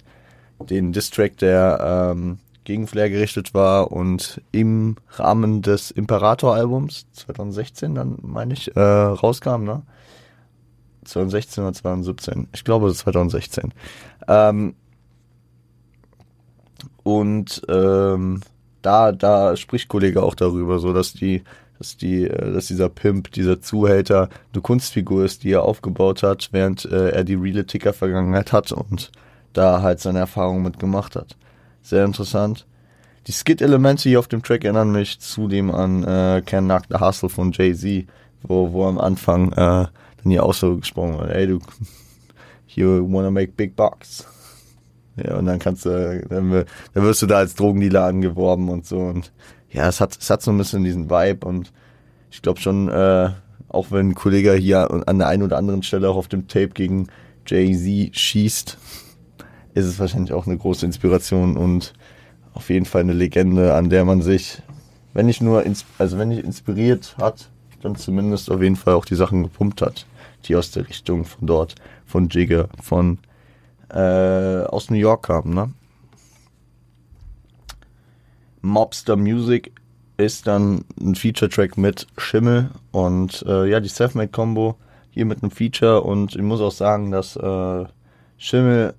den 0.60 0.92
Distrack, 0.92 1.38
der 1.38 2.14
ähm, 2.14 2.40
gegen 2.66 2.88
Flair 2.88 3.10
gerichtet 3.10 3.54
war 3.54 3.92
und 3.92 4.42
im 4.52 4.98
Rahmen 5.12 5.62
des 5.62 5.92
Imperator-Albums 5.92 7.06
2016 7.14 7.96
dann, 7.96 8.18
meine 8.22 8.54
ich, 8.54 8.76
äh, 8.76 8.80
rauskam, 8.80 9.64
ne? 9.64 9.84
2016 11.06 11.64
oder 11.64 11.74
2017? 11.74 12.48
Ich 12.54 12.64
glaube 12.64 12.94
2016. 12.94 13.72
Ähm, 14.28 14.74
und 17.04 17.62
ähm, 17.70 18.42
da, 18.82 19.12
da 19.12 19.56
spricht 19.56 19.88
Kollege 19.88 20.24
auch 20.24 20.34
darüber, 20.36 20.80
so 20.80 20.92
dass 20.92 21.14
die, 21.14 21.44
dass 21.78 21.98
die, 21.98 22.26
äh, 22.26 22.52
dass 22.52 22.68
dieser 22.68 22.90
Pimp, 22.90 23.32
dieser 23.32 23.62
Zuhälter 23.62 24.30
eine 24.54 24.62
Kunstfigur 24.62 25.24
ist, 25.24 25.44
die 25.44 25.52
er 25.52 25.64
aufgebaut 25.64 26.24
hat, 26.24 26.50
während 26.52 26.86
äh, 26.86 27.10
er 27.10 27.24
die 27.24 27.36
reale 27.36 27.68
Ticker-Vergangenheit 27.68 28.52
hat 28.52 28.72
und 28.72 29.12
da 29.54 29.84
halt 29.84 30.00
seine 30.00 30.20
Erfahrungen 30.20 30.64
mit 30.64 30.80
gemacht 30.80 31.16
hat. 31.16 31.38
Sehr 31.86 32.04
interessant. 32.04 32.66
Die 33.28 33.32
Skit-Elemente 33.32 34.10
hier 34.10 34.18
auf 34.18 34.28
dem 34.28 34.42
Track 34.42 34.64
erinnern 34.64 34.92
mich 34.92 35.20
zudem 35.20 35.70
an 35.70 36.04
äh, 36.04 36.42
Can 36.44 36.66
Knock 36.66 36.86
the 36.90 36.98
Hustle 37.00 37.30
von 37.30 37.52
Jay-Z, 37.52 38.08
wo, 38.42 38.74
wo 38.74 38.88
am 38.88 38.98
Anfang 38.98 39.52
äh, 39.52 39.56
dann 39.56 39.92
hier 40.24 40.44
auch 40.44 40.56
so 40.56 40.78
gesprochen 40.78 41.20
wird, 41.20 41.30
ey 41.30 41.46
du, 41.46 41.60
you 42.70 43.08
wanna 43.08 43.30
make 43.30 43.52
big 43.52 43.76
bucks. 43.76 44.26
Ja, 45.16 45.38
und 45.38 45.46
dann 45.46 45.60
kannst 45.60 45.86
du, 45.86 46.26
dann, 46.28 46.66
dann 46.96 47.04
wirst 47.04 47.22
du 47.22 47.28
da 47.28 47.38
als 47.38 47.54
Drogendealer 47.54 48.06
angeworben 48.06 48.70
und 48.70 48.88
so. 48.88 48.98
Und 48.98 49.32
ja, 49.70 49.88
es 49.88 50.02
hat, 50.02 50.18
es 50.20 50.32
hat 50.32 50.42
so 50.42 50.50
ein 50.50 50.58
bisschen 50.58 50.84
diesen 50.84 51.12
Vibe 51.12 51.46
und 51.46 51.72
ich 52.32 52.42
glaube 52.42 52.60
schon, 52.60 52.90
äh, 52.90 53.30
auch 53.70 53.92
wenn 53.92 54.10
ein 54.10 54.16
Kollege 54.16 54.54
hier 54.54 54.90
an 54.90 55.20
der 55.20 55.28
einen 55.28 55.44
oder 55.44 55.58
anderen 55.58 55.84
Stelle 55.84 56.10
auch 56.10 56.18
auf 56.18 56.30
dem 56.30 56.48
Tape 56.48 56.70
gegen 56.70 57.10
Jay-Z 57.46 58.18
schießt, 58.18 58.80
ist 59.76 59.86
es 59.86 60.00
wahrscheinlich 60.00 60.34
auch 60.34 60.48
eine 60.48 60.58
große 60.58 60.86
Inspiration 60.86 61.58
und 61.58 61.94
auf 62.54 62.70
jeden 62.70 62.86
Fall 62.86 63.02
eine 63.02 63.14
Legende, 63.14 63.76
an 63.76 63.90
der 63.90 64.06
man 64.06 64.22
sich, 64.22 64.62
wenn 65.14 65.26
nicht 65.26 65.42
nur, 65.42 65.64
also 66.00 66.18
wenn 66.18 66.30
nicht 66.30 66.44
inspiriert 66.44 67.16
hat, 67.20 67.50
dann 67.82 67.98
zumindest 67.98 68.50
auf 68.50 68.62
jeden 68.62 68.78
Fall 68.78 68.94
auch 68.94 69.06
die 69.06 69.16
Sachen 69.16 69.44
gepumpt 69.44 69.82
hat, 69.82 70.06
die 70.46 70.56
aus 70.56 70.72
der 70.72 70.88
Richtung 70.88 71.26
von 71.26 71.46
dort, 71.46 71.76
von 72.06 72.30
Jigger, 72.30 72.70
von 72.82 73.20
äh, 73.90 74.64
aus 74.64 74.90
New 74.90 74.98
York 74.98 75.24
kamen. 75.24 75.54
Ne? 75.54 75.72
Mobster 78.62 79.18
Music 79.18 79.74
ist 80.16 80.48
dann 80.48 80.86
ein 81.00 81.16
Feature-Track 81.16 81.78
mit 81.78 82.08
Schimmel 82.18 82.72
und 82.92 83.44
äh, 83.46 83.70
ja, 83.70 83.82
die 83.82 83.90
Selfmade-Combo 83.90 84.78
hier 85.12 85.26
mit 85.26 85.44
einem 85.44 85.52
Feature 85.52 86.02
und 86.02 86.34
ich 86.34 86.42
muss 86.42 86.62
auch 86.62 86.72
sagen, 86.72 87.12
dass 87.12 87.36
äh, 87.36 87.86
Schimmel 88.38 88.96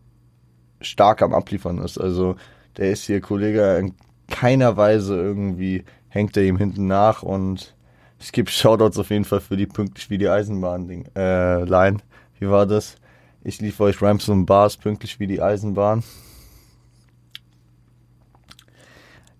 stark 0.81 1.23
am 1.23 1.35
Abliefern 1.35 1.79
ist. 1.79 1.99
Also 1.99 2.37
der 2.77 2.91
ist 2.91 3.05
hier 3.05 3.21
Kollege 3.21 3.77
in 3.77 3.95
keiner 4.29 4.77
Weise 4.77 5.15
irgendwie 5.15 5.85
hängt 6.09 6.37
er 6.37 6.45
ihm 6.45 6.57
hinten 6.57 6.87
nach 6.87 7.23
und 7.23 7.75
es 8.19 8.33
gibt 8.33 8.51
Shoutouts 8.51 8.99
auf 8.99 9.11
jeden 9.11 9.25
Fall 9.25 9.41
für 9.41 9.57
die 9.57 9.67
pünktlich 9.67 10.09
wie 10.11 10.19
die 10.19 10.29
Eisenbahn-Ding, 10.29 11.11
äh, 11.15 11.65
Line. 11.65 11.99
Wie 12.39 12.49
war 12.49 12.67
das? 12.67 12.97
Ich 13.45 13.61
liefere 13.61 13.89
euch 13.89 14.03
Rhymes 14.03 14.29
und 14.29 14.47
Bars 14.47 14.77
pünktlich 14.77 15.21
wie 15.21 15.27
die 15.27 15.41
Eisenbahn. 15.41 16.03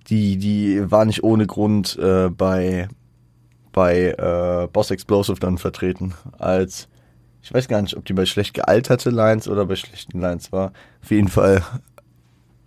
Die, 0.09 0.37
die 0.37 0.91
war 0.91 1.05
nicht 1.05 1.25
ohne 1.25 1.47
Grund 1.47 1.99
äh, 1.99 2.29
bei, 2.29 2.89
bei 3.73 4.11
äh, 4.11 4.69
Boss 4.73 4.91
Explosive 4.93 5.41
dann 5.41 5.59
vertreten. 5.59 6.15
Als, 6.39 6.89
ich 7.47 7.55
weiß 7.55 7.69
gar 7.69 7.81
nicht, 7.81 7.97
ob 7.97 8.05
die 8.05 8.13
bei 8.13 8.27
schlecht 8.27 8.55
gealterte 8.55 9.11
Lines 9.11 9.47
oder 9.47 9.67
bei 9.67 9.77
schlechten 9.77 10.21
Lines 10.21 10.51
war. 10.51 10.73
Auf 11.01 11.13
jeden 11.13 11.29
Fall 11.29 11.63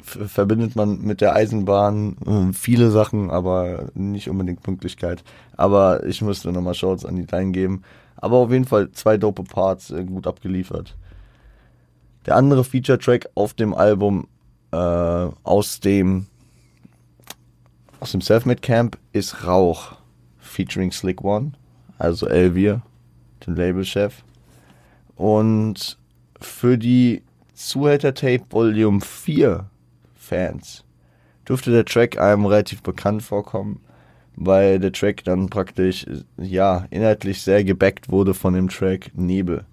verbindet 0.01 0.77
man 0.77 1.01
mit 1.01 1.19
der 1.19 1.35
Eisenbahn 1.35 2.15
äh, 2.25 2.53
viele 2.53 2.89
Sachen, 2.89 3.29
aber 3.29 3.89
nicht 3.93 4.29
unbedingt 4.29 4.63
Pünktlichkeit. 4.63 5.25
Aber 5.57 6.05
ich 6.05 6.21
müsste 6.21 6.53
nochmal 6.53 6.75
Shorts 6.75 7.03
an 7.03 7.17
die 7.17 7.27
Line 7.29 7.51
geben. 7.51 7.81
Aber 8.15 8.37
auf 8.37 8.51
jeden 8.53 8.63
Fall 8.63 8.89
zwei 8.91 9.17
dope 9.17 9.43
Parts 9.43 9.91
äh, 9.91 10.05
gut 10.05 10.25
abgeliefert. 10.25 10.95
Der 12.25 12.37
andere 12.37 12.63
Feature-Track 12.63 13.31
auf 13.35 13.53
dem 13.53 13.73
Album 13.73 14.29
äh, 14.71 14.77
aus 14.77 15.81
dem 15.81 16.27
aus 17.99 18.13
dem 18.13 18.21
Selfmade 18.21 18.61
Camp 18.61 18.97
ist 19.11 19.45
Rauch 19.45 19.97
featuring 20.37 20.93
Slick 20.93 21.21
One, 21.21 21.51
also 21.97 22.27
Elvier, 22.27 22.81
dem 23.45 23.55
Labelchef. 23.55 24.23
Und 25.19 25.97
für 26.39 26.77
die 26.77 27.23
Zuhälter 27.53 28.13
Tape 28.13 28.43
Volume 28.49 29.01
4 29.01 29.65
Fans 30.15 30.85
dürfte 31.45 31.71
der 31.71 31.83
Track 31.83 32.17
einem 32.17 32.45
relativ 32.45 32.81
bekannt 32.81 33.21
vorkommen, 33.21 33.81
weil 34.37 34.79
der 34.79 34.93
Track 34.93 35.25
dann 35.25 35.49
praktisch, 35.49 36.05
ja, 36.37 36.85
inhaltlich 36.89 37.41
sehr 37.41 37.65
gebackt 37.65 38.09
wurde 38.09 38.33
von 38.33 38.53
dem 38.53 38.69
Track 38.69 39.11
Nebel. 39.13 39.65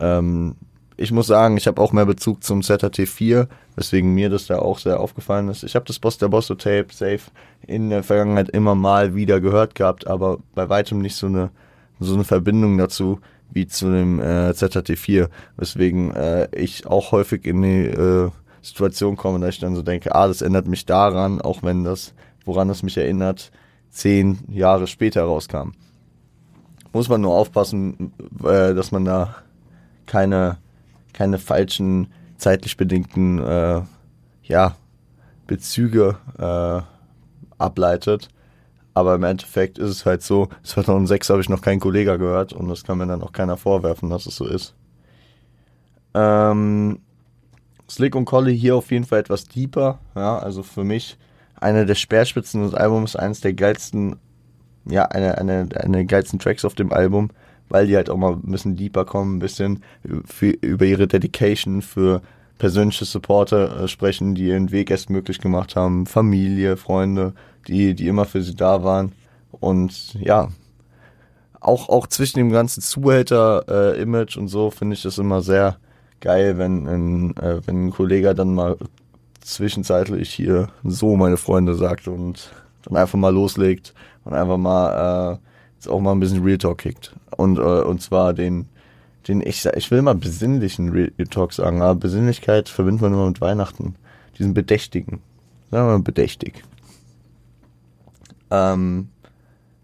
Ähm, 0.00 0.56
ich 0.98 1.12
muss 1.12 1.28
sagen, 1.28 1.56
ich 1.56 1.66
habe 1.66 1.80
auch 1.80 1.92
mehr 1.92 2.04
Bezug 2.04 2.44
zum 2.44 2.60
ZHT4, 2.60 3.48
weswegen 3.74 4.12
mir 4.12 4.28
das 4.28 4.48
da 4.48 4.58
auch 4.58 4.78
sehr 4.78 5.00
aufgefallen 5.00 5.48
ist. 5.48 5.64
Ich 5.64 5.76
habe 5.76 5.86
das 5.86 5.98
Boss 5.98 6.18
der 6.18 6.28
Bosso 6.28 6.56
Tape 6.56 6.88
safe 6.90 7.30
in 7.66 7.88
der 7.88 8.02
Vergangenheit 8.02 8.50
immer 8.50 8.74
mal 8.74 9.14
wieder 9.14 9.40
gehört 9.40 9.74
gehabt, 9.74 10.06
aber 10.06 10.40
bei 10.54 10.68
weitem 10.68 11.00
nicht 11.00 11.16
so 11.16 11.26
eine 11.26 11.48
so 12.00 12.14
eine 12.14 12.24
Verbindung 12.24 12.78
dazu 12.78 13.20
wie 13.50 13.66
zu 13.66 13.90
dem 13.90 14.20
äh, 14.20 14.50
ZHT4, 14.50 15.28
weswegen 15.56 16.14
äh, 16.14 16.48
ich 16.54 16.86
auch 16.86 17.12
häufig 17.12 17.44
in 17.44 17.62
die 17.62 17.86
äh, 17.86 18.30
Situation 18.62 19.16
komme, 19.16 19.40
dass 19.40 19.54
ich 19.54 19.60
dann 19.60 19.74
so 19.74 19.82
denke, 19.82 20.14
ah, 20.14 20.28
das 20.28 20.42
erinnert 20.42 20.66
mich 20.66 20.86
daran, 20.86 21.40
auch 21.40 21.62
wenn 21.62 21.84
das, 21.84 22.14
woran 22.44 22.70
es 22.70 22.82
mich 22.82 22.96
erinnert, 22.96 23.50
zehn 23.90 24.38
Jahre 24.48 24.86
später 24.86 25.22
rauskam. 25.22 25.72
Muss 26.92 27.08
man 27.08 27.20
nur 27.20 27.34
aufpassen, 27.34 28.12
äh, 28.42 28.74
dass 28.74 28.92
man 28.92 29.04
da 29.04 29.36
keine, 30.06 30.58
keine 31.12 31.38
falschen, 31.38 32.08
zeitlich 32.36 32.76
bedingten 32.76 33.38
äh, 33.38 33.82
ja, 34.44 34.76
Bezüge 35.46 36.16
äh, 36.38 36.82
ableitet. 37.58 38.28
Aber 38.98 39.14
im 39.14 39.22
Endeffekt 39.22 39.78
ist 39.78 39.90
es 39.90 40.06
halt 40.06 40.22
so, 40.22 40.48
2006 40.64 41.30
habe 41.30 41.40
ich 41.40 41.48
noch 41.48 41.62
keinen 41.62 41.78
Kollegen 41.78 42.18
gehört 42.18 42.52
und 42.52 42.68
das 42.68 42.82
kann 42.82 42.98
mir 42.98 43.06
dann 43.06 43.22
auch 43.22 43.30
keiner 43.30 43.56
vorwerfen, 43.56 44.10
dass 44.10 44.26
es 44.26 44.34
so 44.34 44.44
ist. 44.44 44.74
Ähm, 46.14 46.98
Slick 47.88 48.16
und 48.16 48.24
Collie 48.24 48.56
hier 48.56 48.74
auf 48.74 48.90
jeden 48.90 49.04
Fall 49.04 49.20
etwas 49.20 49.46
deeper. 49.46 50.00
Ja, 50.16 50.36
also 50.40 50.64
für 50.64 50.82
mich 50.82 51.16
eine 51.54 51.86
der 51.86 51.94
Speerspitzen 51.94 52.64
des 52.64 52.74
Albums, 52.74 53.14
eines 53.14 53.40
der 53.40 53.52
geilsten, 53.52 54.16
ja, 54.84 55.04
eine, 55.04 55.38
eine, 55.38 55.68
eine 55.76 56.04
geilsten 56.04 56.40
Tracks 56.40 56.64
auf 56.64 56.74
dem 56.74 56.92
Album, 56.92 57.30
weil 57.68 57.86
die 57.86 57.94
halt 57.94 58.10
auch 58.10 58.16
mal 58.16 58.32
ein 58.32 58.50
bisschen 58.50 58.74
deeper 58.74 59.04
kommen, 59.04 59.36
ein 59.36 59.38
bisschen 59.38 59.84
für, 60.24 60.48
über 60.48 60.86
ihre 60.86 61.06
Dedication 61.06 61.82
für 61.82 62.20
persönliche 62.58 63.04
Supporter 63.04 63.84
äh, 63.84 63.86
sprechen, 63.86 64.34
die 64.34 64.48
ihren 64.48 64.72
Weg 64.72 64.90
erst 64.90 65.08
möglich 65.08 65.38
gemacht 65.38 65.76
haben, 65.76 66.06
Familie, 66.06 66.76
Freunde, 66.76 67.34
die, 67.68 67.94
die 67.94 68.08
immer 68.08 68.24
für 68.24 68.42
sie 68.42 68.54
da 68.54 68.82
waren. 68.82 69.12
Und 69.52 70.14
ja, 70.14 70.48
auch, 71.60 71.88
auch 71.88 72.06
zwischen 72.06 72.38
dem 72.38 72.50
ganzen 72.50 72.82
Zuhälter-Image 72.82 74.36
äh, 74.36 74.40
und 74.40 74.48
so 74.48 74.70
finde 74.70 74.94
ich 74.94 75.02
das 75.02 75.18
immer 75.18 75.42
sehr, 75.42 75.78
geil, 76.20 76.58
wenn 76.58 76.86
ein, 76.86 77.36
äh, 77.36 77.60
wenn 77.66 77.86
ein 77.86 77.90
Kollege 77.90 78.34
dann 78.34 78.54
mal 78.54 78.76
zwischenzeitlich 79.40 80.30
hier 80.30 80.68
so 80.84 81.16
meine 81.16 81.36
Freunde 81.36 81.74
sagt 81.74 82.08
und 82.08 82.50
dann 82.82 82.96
einfach 82.96 83.18
mal 83.18 83.32
loslegt 83.32 83.94
und 84.24 84.34
einfach 84.34 84.58
mal 84.58 85.34
äh, 85.34 85.38
jetzt 85.74 85.88
auch 85.88 86.00
mal 86.00 86.12
ein 86.12 86.20
bisschen 86.20 86.44
Real 86.44 86.58
Talk 86.58 86.78
kickt. 86.78 87.14
Und, 87.36 87.58
äh, 87.58 87.62
und 87.62 88.02
zwar 88.02 88.34
den, 88.34 88.66
den 89.26 89.40
ich, 89.40 89.64
ich 89.64 89.90
will 89.90 90.02
mal 90.02 90.14
besinnlichen 90.14 90.90
Real 90.90 91.10
Talk 91.30 91.52
sagen, 91.52 91.82
aber 91.82 91.94
Besinnlichkeit 91.94 92.68
verbindet 92.68 93.02
man 93.02 93.14
immer 93.14 93.28
mit 93.28 93.40
Weihnachten. 93.40 93.94
Diesen 94.38 94.54
bedächtigen. 94.54 95.20
Sagen 95.70 95.86
wir 95.86 95.98
mal 95.98 96.02
bedächtig. 96.02 96.64
Ähm, 98.50 99.08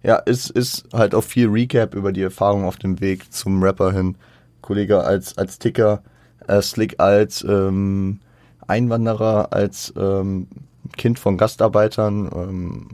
ja, 0.02 0.16
ist, 0.16 0.50
ist 0.50 0.86
halt 0.92 1.14
auch 1.14 1.24
viel 1.24 1.48
Recap 1.48 1.94
über 1.94 2.12
die 2.12 2.22
Erfahrung 2.22 2.64
auf 2.64 2.76
dem 2.76 3.00
Weg 3.00 3.32
zum 3.32 3.62
Rapper 3.62 3.92
hin. 3.92 4.16
Kollege 4.60 5.02
als, 5.02 5.36
als 5.38 5.58
Ticker 5.58 6.02
äh, 6.46 6.62
Slick 6.62 7.00
als 7.00 7.44
ähm, 7.44 8.20
Einwanderer, 8.66 9.52
als 9.52 9.92
ähm, 9.96 10.48
Kind 10.96 11.18
von 11.18 11.36
Gastarbeitern, 11.36 12.30
ähm, 12.34 12.88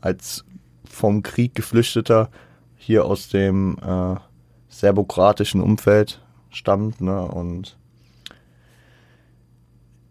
als 0.00 0.44
vom 0.88 1.22
Krieg 1.22 1.54
geflüchteter 1.54 2.30
hier 2.76 3.04
aus 3.04 3.28
dem 3.28 3.76
äh, 3.78 4.16
serbokratischen 4.68 5.60
Umfeld 5.60 6.20
stammt, 6.50 7.00
ne? 7.00 7.22
Und 7.22 7.76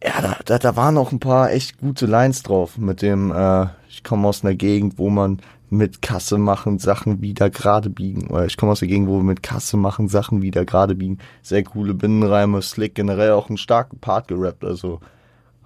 ja, 0.06 0.22
da, 0.22 0.38
da, 0.46 0.60
da 0.60 0.76
waren 0.76 0.98
auch 0.98 1.12
ein 1.12 1.20
paar 1.20 1.52
echt 1.52 1.80
gute 1.80 2.06
Lines 2.06 2.44
drauf 2.44 2.78
mit 2.78 3.02
dem, 3.02 3.32
äh, 3.32 3.68
ich 3.90 4.04
komme 4.04 4.28
aus 4.28 4.44
einer 4.44 4.56
Gegend, 4.56 4.98
wo 4.98 5.10
man 5.10 5.42
mit 5.70 6.02
Kasse 6.02 6.38
machen 6.38 6.78
Sachen 6.78 7.22
wieder 7.22 7.50
gerade 7.50 7.90
biegen. 7.90 8.28
Oder 8.28 8.46
ich 8.46 8.56
komme 8.56 8.72
aus 8.72 8.80
der 8.80 8.88
Gegend, 8.88 9.08
wo 9.08 9.18
wir 9.18 9.24
mit 9.24 9.42
Kasse 9.42 9.78
machen 9.78 10.08
Sachen 10.08 10.42
wieder 10.42 10.64
gerade 10.64 10.96
biegen. 10.96 11.18
Sehr 11.42 11.64
coole 11.64 11.94
Binnenreime, 11.94 12.62
Slick, 12.62 12.96
generell 12.96 13.32
auch 13.32 13.50
einen 13.50 13.58
starken 13.58 14.00
Part 14.00 14.28
gerappt. 14.28 14.64
Also 14.64 15.00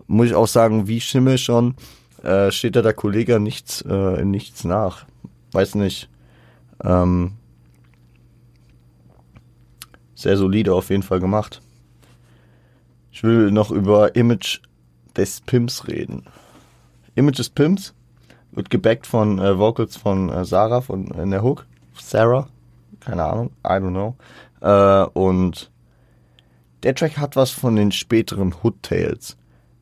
muss 0.08 0.28
ich 0.28 0.36
auch 0.36 0.48
sagen, 0.48 0.88
wie 0.88 1.02
Schimmel 1.02 1.38
schon, 1.38 1.76
äh, 2.24 2.50
steht 2.52 2.76
da 2.76 2.82
der 2.82 2.94
Kollege 2.94 3.40
nichts, 3.40 3.82
äh, 3.82 4.22
in 4.22 4.32
nichts 4.32 4.64
nach. 4.64 5.06
Weiß 5.52 5.76
nicht. 5.76 6.10
Ähm, 6.82 7.34
sehr 10.16 10.38
solide 10.38 10.74
auf 10.74 10.90
jeden 10.90 11.04
Fall 11.04 11.20
gemacht. 11.20 11.62
Ich 13.12 13.24
will 13.24 13.52
noch 13.52 13.72
über 13.72 14.16
Image 14.16 14.60
des 15.16 15.42
Pimps 15.42 15.88
reden. 15.88 16.26
Image 17.16 17.40
des 17.40 17.50
Pimps 17.50 17.94
wird 18.52 18.70
gebackt 18.70 19.08
von 19.08 19.40
äh, 19.40 19.58
Vocals 19.58 19.98
von 19.98 20.30
äh, 20.30 20.46
Sarah 20.46 20.82
von 20.82 21.08
in 21.12 21.32
der 21.32 21.44
Hook. 21.44 21.66
Sarah, 22.00 22.48
keine 23.00 23.26
Ahnung, 23.26 23.52
I 23.66 23.72
don't 23.72 23.90
know. 23.90 24.16
Äh, 24.62 25.10
und 25.18 25.72
der 26.84 26.96
Track 26.96 27.18
hat 27.18 27.36
was 27.36 27.52
von 27.52 27.76
den 27.76 27.92
späteren 27.92 28.56
Hood 28.64 28.82
Tales. 28.84 29.38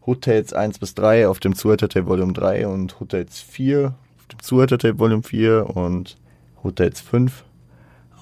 Hood 0.05 0.23
Tales 0.23 0.53
1 0.53 0.79
bis 0.79 0.95
3 0.95 1.27
auf 1.27 1.39
dem 1.39 1.55
Zuhälter 1.55 1.89
Tape 1.89 2.07
Volume 2.07 2.33
3 2.33 2.67
und 2.67 2.99
Hood 2.99 3.09
Tales 3.09 3.39
4 3.39 3.93
auf 4.17 4.25
dem 4.27 4.39
Zuhälter 4.39 4.77
Tape 4.77 4.99
Volume 4.99 5.23
4 5.23 5.75
und 5.75 6.17
Hood 6.63 6.77
Tales 6.77 7.01
5 7.01 7.43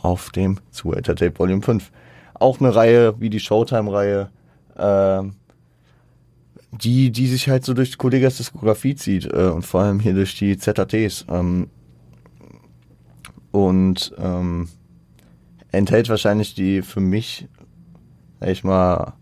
auf 0.02 0.30
dem 0.32 0.60
Zuhälter 0.72 1.16
Tape 1.16 1.38
Volume 1.40 1.62
5. 1.62 1.92
Auch 2.34 2.60
eine 2.60 2.76
Reihe 2.76 3.20
wie 3.20 3.30
die 3.30 3.40
Showtime-Reihe. 3.40 4.30
Ähm, 4.78 5.36
die, 6.82 7.12
die 7.12 7.28
sich 7.28 7.50
halt 7.50 7.64
so 7.64 7.74
durch 7.74 7.98
Kollegas 7.98 8.38
Diskografie 8.38 8.96
zieht 8.96 9.26
äh, 9.26 9.48
und 9.48 9.66
vor 9.66 9.82
allem 9.82 10.00
hier 10.00 10.14
durch 10.14 10.38
die 10.38 10.58
ZATs. 10.58 11.26
Ähm, 11.30 11.70
und 13.52 14.14
ähm, 14.18 14.68
enthält 15.72 16.10
wahrscheinlich 16.10 16.56
die 16.56 16.82
für 16.82 17.00
mich, 17.00 17.48
sag 18.40 18.50
ich 18.50 18.64
mal, 18.64 19.14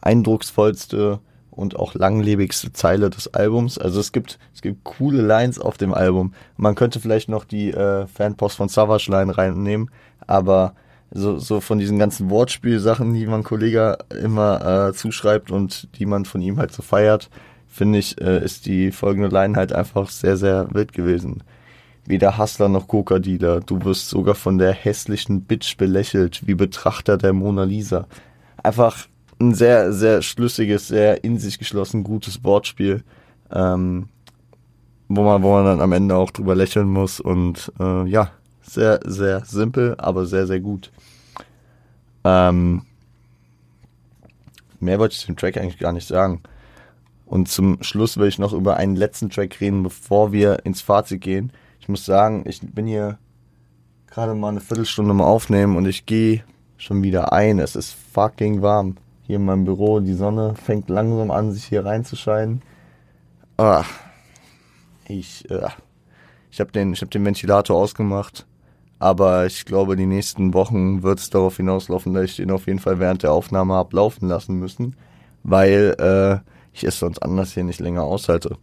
eindrucksvollste 0.00 1.20
und 1.50 1.76
auch 1.76 1.94
langlebigste 1.94 2.72
Zeile 2.72 3.10
des 3.10 3.34
Albums. 3.34 3.78
Also 3.78 4.00
es 4.00 4.12
gibt, 4.12 4.38
es 4.54 4.62
gibt 4.62 4.84
coole 4.84 5.22
Lines 5.22 5.58
auf 5.58 5.76
dem 5.76 5.92
Album. 5.92 6.32
Man 6.56 6.74
könnte 6.74 7.00
vielleicht 7.00 7.28
noch 7.28 7.44
die 7.44 7.70
äh, 7.72 8.06
Fanpost 8.06 8.56
von 8.56 8.68
Savage 8.68 9.10
Line 9.10 9.36
reinnehmen, 9.36 9.90
aber 10.26 10.74
so, 11.12 11.38
so 11.38 11.60
von 11.60 11.78
diesen 11.78 11.98
ganzen 11.98 12.30
Wortspielsachen, 12.30 13.14
die 13.14 13.26
man 13.26 13.42
Kollege 13.42 13.98
immer 14.22 14.88
äh, 14.88 14.92
zuschreibt 14.92 15.50
und 15.50 15.88
die 15.98 16.06
man 16.06 16.24
von 16.24 16.40
ihm 16.40 16.58
halt 16.58 16.72
so 16.72 16.82
feiert, 16.82 17.30
finde 17.66 17.98
ich, 17.98 18.20
äh, 18.20 18.44
ist 18.44 18.66
die 18.66 18.92
folgende 18.92 19.28
Line 19.28 19.56
halt 19.56 19.72
einfach 19.72 20.08
sehr, 20.08 20.36
sehr 20.36 20.68
wild 20.72 20.92
gewesen. 20.92 21.42
Weder 22.06 22.38
Hustler 22.38 22.68
noch 22.68 22.88
Coca-Dealer, 22.88 23.60
du 23.60 23.84
wirst 23.84 24.08
sogar 24.08 24.34
von 24.34 24.58
der 24.58 24.72
hässlichen 24.72 25.42
Bitch 25.42 25.76
belächelt, 25.76 26.46
wie 26.46 26.54
Betrachter 26.54 27.16
der 27.18 27.32
Mona 27.32 27.64
Lisa. 27.64 28.06
Einfach 28.62 29.06
ein 29.40 29.54
sehr, 29.54 29.92
sehr 29.92 30.22
schlüssiges, 30.22 30.88
sehr 30.88 31.24
in 31.24 31.38
sich 31.38 31.58
geschlossen 31.58 32.04
gutes 32.04 32.42
Wortspiel, 32.44 33.02
ähm, 33.50 34.08
wo 35.08 35.22
man, 35.22 35.42
wo 35.42 35.52
man 35.52 35.64
dann 35.64 35.80
am 35.80 35.92
Ende 35.92 36.16
auch 36.16 36.30
drüber 36.30 36.54
lächeln 36.54 36.88
muss 36.88 37.20
und 37.20 37.72
äh, 37.80 38.06
ja, 38.06 38.30
sehr, 38.72 39.00
sehr 39.04 39.44
simpel, 39.44 39.96
aber 39.98 40.26
sehr, 40.26 40.46
sehr 40.46 40.60
gut. 40.60 40.92
Ähm, 42.24 42.82
mehr 44.78 44.98
wollte 44.98 45.14
ich 45.14 45.26
zum 45.26 45.36
Track 45.36 45.56
eigentlich 45.56 45.78
gar 45.78 45.92
nicht 45.92 46.06
sagen. 46.06 46.42
Und 47.26 47.48
zum 47.48 47.82
Schluss 47.82 48.16
will 48.16 48.28
ich 48.28 48.38
noch 48.38 48.52
über 48.52 48.76
einen 48.76 48.96
letzten 48.96 49.30
Track 49.30 49.60
reden, 49.60 49.82
bevor 49.82 50.32
wir 50.32 50.64
ins 50.64 50.82
Fazit 50.82 51.20
gehen. 51.20 51.52
Ich 51.80 51.88
muss 51.88 52.04
sagen, 52.04 52.44
ich 52.46 52.60
bin 52.60 52.86
hier 52.86 53.18
gerade 54.08 54.34
mal 54.34 54.48
eine 54.48 54.60
Viertelstunde 54.60 55.14
mal 55.14 55.24
aufnehmen 55.24 55.76
und 55.76 55.86
ich 55.86 56.06
gehe 56.06 56.44
schon 56.76 57.02
wieder 57.02 57.32
ein. 57.32 57.58
Es 57.58 57.76
ist 57.76 57.94
fucking 58.12 58.62
warm. 58.62 58.96
Hier 59.22 59.36
in 59.36 59.44
meinem 59.44 59.64
Büro, 59.64 60.00
die 60.00 60.14
Sonne 60.14 60.54
fängt 60.54 60.88
langsam 60.88 61.30
an, 61.30 61.52
sich 61.52 61.64
hier 61.64 61.84
reinzuscheinen. 61.84 62.62
Ah, 63.56 63.84
ich, 65.06 65.48
äh, 65.50 65.68
ich 66.50 66.60
habe 66.60 66.72
den, 66.72 66.92
ich 66.92 67.02
hab 67.02 67.10
den 67.10 67.24
Ventilator 67.24 67.76
ausgemacht. 67.76 68.46
Aber 69.00 69.46
ich 69.46 69.64
glaube, 69.64 69.96
die 69.96 70.06
nächsten 70.06 70.52
Wochen 70.52 71.02
wird 71.02 71.18
es 71.18 71.30
darauf 71.30 71.56
hinauslaufen, 71.56 72.12
dass 72.12 72.24
ich 72.24 72.36
den 72.36 72.50
auf 72.50 72.66
jeden 72.66 72.78
Fall 72.78 73.00
während 73.00 73.22
der 73.22 73.32
Aufnahme 73.32 73.74
ablaufen 73.76 74.28
lassen 74.28 74.58
müssen, 74.58 74.94
weil 75.42 75.96
äh, 75.98 76.46
ich 76.74 76.84
es 76.84 76.98
sonst 76.98 77.20
anders 77.20 77.52
hier 77.52 77.64
nicht 77.64 77.80
länger 77.80 78.02
aushalte. 78.02 78.58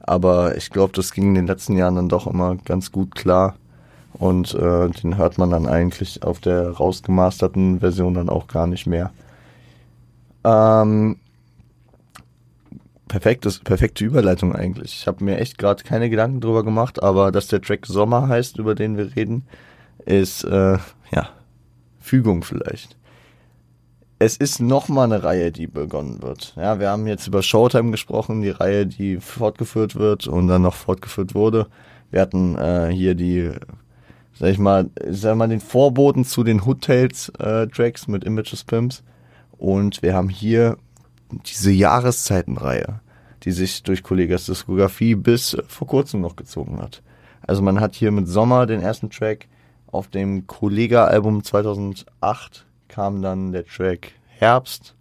Aber 0.00 0.56
ich 0.56 0.70
glaube, 0.70 0.94
das 0.94 1.12
ging 1.12 1.28
in 1.28 1.34
den 1.34 1.46
letzten 1.46 1.76
Jahren 1.76 1.96
dann 1.96 2.08
doch 2.08 2.26
immer 2.26 2.56
ganz 2.56 2.92
gut 2.92 3.14
klar. 3.14 3.56
Und 4.14 4.54
äh, 4.54 4.88
den 4.88 5.18
hört 5.18 5.36
man 5.36 5.50
dann 5.50 5.66
eigentlich 5.66 6.22
auf 6.22 6.40
der 6.40 6.70
rausgemasterten 6.70 7.80
Version 7.80 8.14
dann 8.14 8.30
auch 8.30 8.46
gar 8.46 8.66
nicht 8.66 8.86
mehr. 8.86 9.12
Ähm, 10.44 11.16
perfektes, 13.08 13.58
perfekte 13.58 14.04
Überleitung 14.04 14.54
eigentlich. 14.54 14.94
Ich 15.00 15.06
habe 15.06 15.24
mir 15.24 15.38
echt 15.38 15.58
gerade 15.58 15.84
keine 15.84 16.08
Gedanken 16.08 16.40
drüber 16.40 16.64
gemacht, 16.64 17.02
aber 17.02 17.32
dass 17.32 17.48
der 17.48 17.60
Track 17.60 17.84
Sommer 17.84 18.28
heißt, 18.28 18.58
über 18.58 18.74
den 18.74 18.96
wir 18.96 19.14
reden, 19.14 19.44
ist, 20.06 20.44
äh, 20.44 20.78
ja, 21.12 21.28
Fügung 22.00 22.42
vielleicht. 22.42 22.96
Es 24.18 24.36
ist 24.36 24.60
nochmal 24.60 25.12
eine 25.12 25.24
Reihe, 25.24 25.50
die 25.52 25.66
begonnen 25.66 26.22
wird. 26.22 26.54
Ja, 26.56 26.78
wir 26.78 26.90
haben 26.90 27.06
jetzt 27.06 27.26
über 27.26 27.42
Showtime 27.42 27.90
gesprochen, 27.90 28.42
die 28.42 28.50
Reihe, 28.50 28.86
die 28.86 29.18
fortgeführt 29.18 29.96
wird 29.96 30.26
und 30.26 30.46
dann 30.46 30.62
noch 30.62 30.74
fortgeführt 30.74 31.34
wurde. 31.34 31.66
Wir 32.10 32.20
hatten 32.20 32.56
äh, 32.56 32.90
hier 32.92 33.14
die, 33.14 33.50
sag 34.34 34.50
ich 34.50 34.58
mal, 34.58 34.88
sag 35.10 35.36
mal, 35.36 35.48
den 35.48 35.60
Vorboten 35.60 36.24
zu 36.24 36.44
den 36.44 36.62
Hood 36.62 36.82
Tales 36.82 37.28
äh, 37.40 37.66
Tracks 37.66 38.06
mit 38.06 38.24
Images 38.24 38.64
Pimps. 38.64 39.02
Und 39.58 40.00
wir 40.02 40.14
haben 40.14 40.28
hier 40.28 40.78
diese 41.46 41.72
Jahreszeitenreihe, 41.72 43.00
die 43.42 43.52
sich 43.52 43.82
durch 43.82 44.02
Kollegas 44.02 44.46
Diskografie 44.46 45.16
bis 45.16 45.56
vor 45.66 45.86
kurzem 45.86 46.20
noch 46.20 46.36
gezogen 46.36 46.80
hat. 46.80 47.02
Also 47.42 47.62
man 47.62 47.80
hat 47.80 47.94
hier 47.94 48.10
mit 48.10 48.28
Sommer 48.28 48.66
den 48.66 48.80
ersten 48.80 49.10
Track, 49.10 49.48
auf 49.94 50.08
dem 50.08 50.46
Kollega-Album 50.48 51.44
2008 51.44 52.66
kam 52.88 53.22
dann 53.22 53.52
der 53.52 53.64
Track 53.64 54.12
Herbst. 54.26 54.96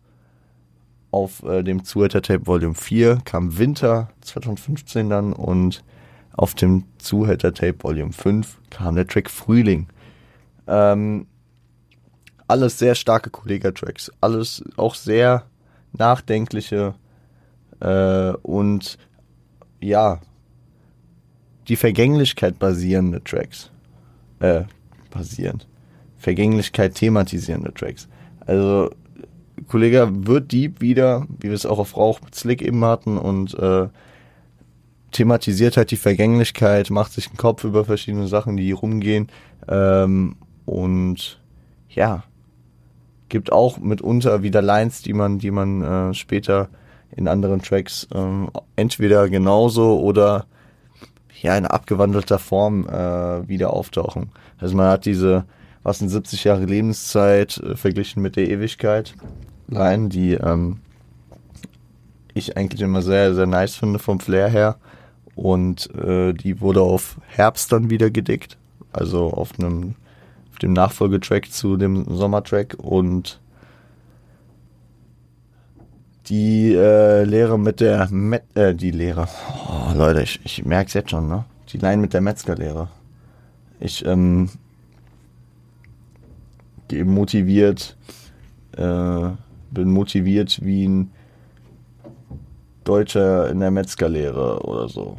Auf 1.10 1.44
äh, 1.44 1.64
dem 1.64 1.84
Zuhälter 1.84 2.22
Tape 2.22 2.46
Volume 2.46 2.76
4 2.76 3.20
kam 3.26 3.58
Winter 3.58 4.10
2015 4.22 5.10
dann 5.10 5.34
und 5.34 5.84
auf 6.36 6.54
dem 6.54 6.86
Zuhälter 7.00 7.54
Tape 7.54 7.84
Volume 7.84 8.14
5 8.14 8.60
kam 8.70 8.96
der 8.96 9.08
Track 9.08 9.30
Frühling. 9.30 9.88
Ähm, 10.68 11.28
alles 12.48 12.78
sehr 12.78 12.96
starke 12.96 13.30
Kollega-Tracks, 13.32 14.12
alles 14.22 14.64
auch 14.78 14.96
sehr 14.96 15.46
nachdenkliche 15.92 16.94
äh, 17.80 18.34
und 18.44 18.98
ja, 19.82 20.22
die 21.68 21.76
Vergänglichkeit 21.76 22.60
basierende 22.60 23.24
Tracks. 23.24 23.72
Äh, 24.40 24.66
basierend. 25.14 25.68
Vergänglichkeit 26.18 26.96
thematisierende 26.96 27.74
Tracks. 27.74 28.08
Also, 28.46 28.92
Kollege 29.68 30.10
wird 30.12 30.52
Deep 30.52 30.82
wieder, 30.82 31.28
wie 31.40 31.50
wir 31.50 31.54
es 31.54 31.66
auch 31.66 31.80
auf 31.80 31.96
Rauch 31.96 32.22
mit 32.22 32.36
Slick 32.36 32.62
eben 32.62 32.84
hatten 32.84 33.18
und 33.18 33.58
äh, 33.58 33.88
thematisiert 35.12 35.78
halt 35.78 35.92
die 35.92 35.98
Vergänglichkeit, 35.98 36.90
macht 36.90 37.14
sich 37.14 37.28
einen 37.28 37.38
Kopf 37.38 37.64
über 37.64 37.86
verschiedene 37.86 38.28
Sachen, 38.28 38.58
die 38.58 38.72
rumgehen 38.72 39.28
ähm, 39.68 40.36
und 40.66 41.40
ja, 41.90 42.24
gibt 43.30 43.52
auch 43.52 43.78
mitunter 43.78 44.44
wieder 44.44 44.62
Lines, 44.62 45.02
die 45.02 45.14
man, 45.14 45.40
die 45.40 45.52
man 45.52 45.82
äh, 45.82 46.14
später 46.14 46.70
in 47.16 47.28
anderen 47.28 47.62
Tracks 47.62 48.08
äh, 48.14 48.48
entweder 48.76 49.30
genauso 49.30 50.00
oder 50.00 50.46
ja 51.44 51.56
in 51.58 51.68
abgewandelter 51.68 52.40
Form 52.40 52.88
äh, 52.88 53.48
wieder 53.48 53.74
auftauchen. 53.74 54.32
Also 54.58 54.76
man 54.76 54.88
hat 54.88 55.06
diese, 55.06 55.46
was 55.84 56.00
sind 56.00 56.10
70 56.10 56.46
Jahre 56.46 56.66
Lebenszeit 56.66 57.58
äh, 57.58 57.76
verglichen 57.76 58.24
mit 58.24 58.36
der 58.36 58.50
Ewigkeit 58.50 59.14
Line, 59.68 60.10
die 60.10 60.34
ähm, 60.34 60.80
ich 62.34 62.58
eigentlich 62.58 62.82
immer 62.82 63.02
sehr, 63.02 63.36
sehr 63.36 63.46
nice 63.46 63.76
finde 63.76 64.00
vom 64.00 64.20
Flair 64.20 64.50
her. 64.50 64.78
Und 65.36 65.94
äh, 65.96 66.34
die 66.34 66.62
wurde 66.62 66.82
auf 66.82 67.18
Herbst 67.28 67.72
dann 67.72 67.90
wieder 67.90 68.10
gedickt. 68.10 68.58
Also 68.92 69.32
auf 69.32 69.52
einem 69.60 69.96
auf 70.52 70.60
dem 70.60 70.74
Nachfolgetrack 70.74 71.52
zu 71.52 71.78
dem 71.78 72.06
Sommertrack 72.16 72.76
und 72.78 73.40
die 76.28 76.74
äh, 76.74 77.24
Lehre 77.24 77.60
mit 77.60 77.80
der 77.80 78.10
Met 78.12 78.44
äh, 78.56 78.74
die 78.74 78.92
Lehre. 78.92 79.28
Oh, 79.68 79.94
Leute, 79.96 80.22
ich, 80.22 80.40
ich 80.44 80.66
merk's 80.66 80.94
jetzt 80.94 81.12
schon, 81.12 81.28
ne? 81.28 81.46
Die 81.72 81.78
Line 81.78 82.02
mit 82.02 82.14
der 82.14 82.22
Metzgerlehre. 82.22 82.88
Ich 83.80 84.06
ähm, 84.06 84.50
motiviert, 86.92 87.98
äh, 88.78 89.30
bin 89.72 89.92
motiviert 89.92 90.64
wie 90.64 90.88
ein 90.88 91.12
Deutscher 92.84 93.50
in 93.50 93.60
der 93.60 93.72
Metzgerlehre 93.72 94.62
oder 94.64 94.88
so. 94.88 95.18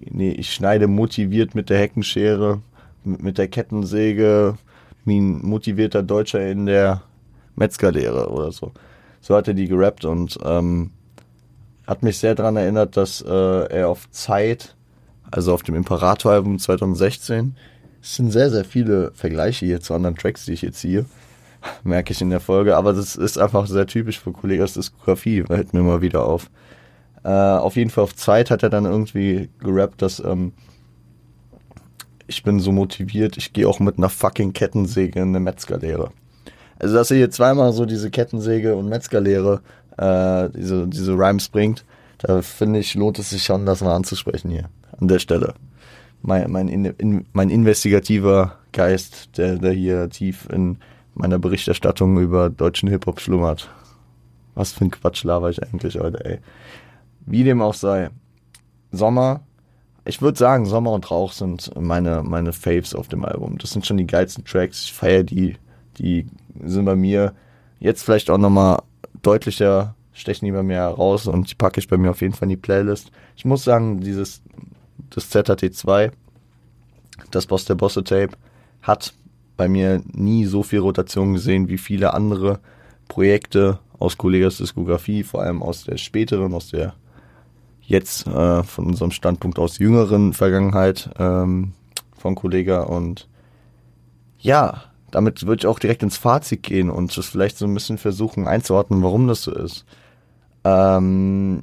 Nee, 0.00 0.32
ich 0.32 0.52
schneide 0.52 0.86
motiviert 0.86 1.54
mit 1.54 1.70
der 1.70 1.78
Heckenschere, 1.78 2.60
mit 3.04 3.38
der 3.38 3.48
Kettensäge, 3.48 4.58
wie 5.04 5.18
ein 5.18 5.40
motivierter 5.44 6.02
Deutscher 6.02 6.46
in 6.46 6.66
der 6.66 7.02
Metzgerlehre 7.56 8.28
oder 8.30 8.52
so. 8.52 8.72
So 9.24 9.34
hat 9.34 9.48
er 9.48 9.54
die 9.54 9.68
gerappt 9.68 10.04
und 10.04 10.38
ähm, 10.44 10.90
hat 11.86 12.02
mich 12.02 12.18
sehr 12.18 12.34
daran 12.34 12.56
erinnert, 12.56 12.98
dass 12.98 13.22
äh, 13.22 13.30
er 13.74 13.88
auf 13.88 14.10
Zeit, 14.10 14.76
also 15.30 15.54
auf 15.54 15.62
dem 15.62 15.76
Imperator-Album 15.76 16.58
2016, 16.58 17.56
es 18.02 18.16
sind 18.16 18.32
sehr, 18.32 18.50
sehr 18.50 18.66
viele 18.66 19.12
Vergleiche 19.14 19.64
hier 19.64 19.80
zu 19.80 19.94
anderen 19.94 20.14
Tracks, 20.14 20.44
die 20.44 20.52
ich 20.52 20.60
jetzt 20.60 20.80
ziehe, 20.80 21.06
merke 21.84 22.12
ich 22.12 22.20
in 22.20 22.28
der 22.28 22.40
Folge, 22.40 22.76
aber 22.76 22.92
das 22.92 23.16
ist 23.16 23.38
einfach 23.38 23.66
sehr 23.66 23.86
typisch 23.86 24.20
für 24.20 24.30
Kollegas 24.30 24.74
Diskografie, 24.74 25.44
fällt 25.44 25.72
mir 25.72 25.82
mal 25.82 26.02
wieder 26.02 26.26
auf. 26.26 26.50
Äh, 27.22 27.30
auf 27.30 27.76
jeden 27.76 27.88
Fall 27.88 28.04
auf 28.04 28.14
Zeit 28.14 28.50
hat 28.50 28.62
er 28.62 28.68
dann 28.68 28.84
irgendwie 28.84 29.48
gerappt, 29.58 30.02
dass 30.02 30.20
ähm, 30.20 30.52
ich 32.26 32.42
bin 32.42 32.60
so 32.60 32.72
motiviert, 32.72 33.38
ich 33.38 33.54
gehe 33.54 33.66
auch 33.66 33.80
mit 33.80 33.96
einer 33.96 34.10
fucking 34.10 34.52
Kettensäge 34.52 35.18
in 35.18 35.28
eine 35.28 35.40
Metzgerlehre. 35.40 36.10
Also, 36.78 36.94
dass 36.94 37.10
er 37.10 37.18
hier 37.18 37.30
zweimal 37.30 37.72
so 37.72 37.86
diese 37.86 38.10
Kettensäge 38.10 38.74
und 38.74 38.88
Metzgerlehre, 38.88 39.60
äh, 39.96 40.48
diese, 40.50 40.86
diese 40.88 41.12
Rhymes 41.12 41.48
bringt, 41.48 41.84
da 42.18 42.42
finde 42.42 42.78
ich, 42.80 42.94
lohnt 42.94 43.18
es 43.18 43.30
sich 43.30 43.44
schon, 43.44 43.66
das 43.66 43.80
mal 43.80 43.94
anzusprechen 43.94 44.50
hier, 44.50 44.68
an 44.98 45.08
der 45.08 45.18
Stelle. 45.18 45.54
Mein, 46.22 46.50
mein, 46.50 46.68
in, 46.68 47.26
mein 47.32 47.50
investigativer 47.50 48.58
Geist, 48.72 49.36
der, 49.36 49.56
der 49.56 49.72
hier 49.72 50.08
tief 50.08 50.48
in 50.50 50.78
meiner 51.14 51.38
Berichterstattung 51.38 52.18
über 52.18 52.50
deutschen 52.50 52.88
Hip-Hop 52.88 53.20
schlummert. 53.20 53.70
Was 54.54 54.72
für 54.72 54.84
ein 54.84 54.90
Quatsch 54.90 55.24
laber 55.24 55.50
ich 55.50 55.62
eigentlich 55.62 55.98
heute, 55.98 56.24
ey. 56.24 56.38
Wie 57.26 57.44
dem 57.44 57.60
auch 57.62 57.74
sei. 57.74 58.10
Sommer. 58.90 59.40
Ich 60.04 60.22
würde 60.22 60.38
sagen, 60.38 60.66
Sommer 60.66 60.92
und 60.92 61.10
Rauch 61.10 61.32
sind 61.32 61.70
meine, 61.78 62.22
meine 62.22 62.52
Faves 62.52 62.94
auf 62.94 63.08
dem 63.08 63.24
Album. 63.24 63.58
Das 63.58 63.70
sind 63.70 63.86
schon 63.86 63.96
die 63.96 64.06
geilsten 64.06 64.44
Tracks. 64.44 64.84
Ich 64.84 64.92
feiere 64.92 65.24
die. 65.24 65.56
Die 65.98 66.26
sind 66.62 66.84
bei 66.84 66.96
mir 66.96 67.34
jetzt 67.80 68.02
vielleicht 68.02 68.30
auch 68.30 68.38
nochmal 68.38 68.82
deutlicher, 69.22 69.94
stechen 70.12 70.46
die 70.46 70.52
bei 70.52 70.62
mir 70.62 70.76
heraus 70.76 71.26
und 71.26 71.50
die 71.50 71.54
packe 71.54 71.80
ich 71.80 71.88
bei 71.88 71.96
mir 71.96 72.10
auf 72.10 72.20
jeden 72.20 72.34
Fall 72.34 72.46
in 72.46 72.50
die 72.50 72.56
Playlist. 72.56 73.10
Ich 73.36 73.44
muss 73.44 73.64
sagen, 73.64 74.00
dieses, 74.00 74.42
das 75.10 75.30
ZHT2, 75.32 76.12
das 77.30 77.46
Boss 77.46 77.64
der 77.64 77.74
Bosse 77.74 78.04
Tape, 78.04 78.36
hat 78.82 79.14
bei 79.56 79.68
mir 79.68 80.02
nie 80.12 80.46
so 80.46 80.62
viel 80.62 80.80
Rotation 80.80 81.32
gesehen 81.34 81.68
wie 81.68 81.78
viele 81.78 82.14
andere 82.14 82.60
Projekte 83.08 83.78
aus 83.98 84.18
Kollegas 84.18 84.58
Diskografie, 84.58 85.22
vor 85.22 85.42
allem 85.42 85.62
aus 85.62 85.84
der 85.84 85.96
späteren, 85.96 86.54
aus 86.54 86.70
der 86.70 86.94
jetzt 87.82 88.26
äh, 88.26 88.62
von 88.62 88.86
unserem 88.86 89.10
Standpunkt 89.10 89.58
aus 89.58 89.78
jüngeren 89.78 90.32
Vergangenheit 90.32 91.10
ähm, 91.18 91.72
von 92.16 92.34
Kollega 92.34 92.82
und 92.82 93.28
ja, 94.38 94.84
damit 95.14 95.46
würde 95.46 95.60
ich 95.60 95.66
auch 95.66 95.78
direkt 95.78 96.02
ins 96.02 96.16
Fazit 96.16 96.64
gehen 96.64 96.90
und 96.90 97.16
das 97.16 97.26
vielleicht 97.26 97.56
so 97.56 97.66
ein 97.66 97.74
bisschen 97.74 97.98
versuchen 97.98 98.48
einzuordnen, 98.48 99.02
warum 99.02 99.28
das 99.28 99.42
so 99.42 99.54
ist. 99.54 99.84
Ähm, 100.64 101.62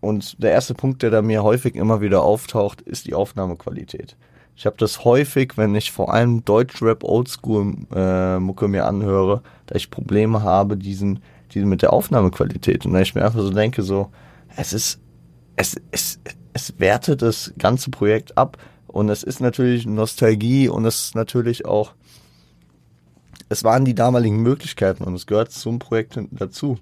und 0.00 0.40
der 0.40 0.52
erste 0.52 0.74
Punkt, 0.74 1.02
der 1.02 1.10
da 1.10 1.20
mir 1.20 1.42
häufig 1.42 1.74
immer 1.74 2.00
wieder 2.00 2.22
auftaucht, 2.22 2.80
ist 2.82 3.06
die 3.06 3.14
Aufnahmequalität. 3.14 4.16
Ich 4.54 4.66
habe 4.66 4.76
das 4.78 5.04
häufig, 5.04 5.54
wenn 5.56 5.74
ich 5.74 5.90
vor 5.90 6.14
allem 6.14 6.44
Deutschrap 6.44 7.02
Oldschool 7.02 7.74
äh, 7.92 8.38
mir 8.38 8.86
anhöre, 8.86 9.42
da 9.66 9.74
ich 9.74 9.90
Probleme 9.90 10.44
habe, 10.44 10.76
diesen, 10.76 11.20
diesen 11.52 11.68
mit 11.68 11.82
der 11.82 11.92
Aufnahmequalität. 11.92 12.86
Und 12.86 12.92
da 12.92 13.00
ich 13.00 13.16
mir 13.16 13.24
einfach 13.24 13.40
so 13.40 13.50
denke, 13.50 13.82
so, 13.82 14.10
es 14.56 14.72
ist, 14.72 15.00
es, 15.56 15.74
es, 15.90 16.20
es 16.52 16.78
wertet 16.78 17.20
das 17.20 17.52
ganze 17.58 17.90
Projekt 17.90 18.38
ab. 18.38 18.58
Und 18.86 19.08
es 19.08 19.24
ist 19.24 19.40
natürlich 19.40 19.86
Nostalgie 19.86 20.68
und 20.68 20.84
es 20.84 21.06
ist 21.06 21.14
natürlich 21.16 21.66
auch, 21.66 21.94
es 23.48 23.64
waren 23.64 23.84
die 23.84 23.94
damaligen 23.94 24.42
Möglichkeiten 24.42 25.04
und 25.04 25.14
es 25.14 25.26
gehört 25.26 25.52
zum 25.52 25.78
Projekt 25.78 26.18
dazu. 26.30 26.78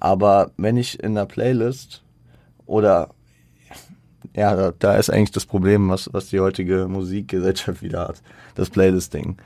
Aber 0.00 0.50
wenn 0.56 0.76
ich 0.76 1.02
in 1.02 1.14
der 1.14 1.26
Playlist 1.26 2.02
oder 2.66 3.10
ja, 4.34 4.72
da, 4.72 4.96
ist 4.96 5.10
eigentlich 5.10 5.32
das 5.32 5.46
Problem, 5.46 5.88
was, 5.90 6.08
was 6.12 6.28
die 6.28 6.40
heutige 6.40 6.88
Musikgesellschaft 6.88 7.82
wieder 7.82 8.08
hat, 8.08 8.22
das 8.54 8.70
Playlist-Ding. 8.70 9.36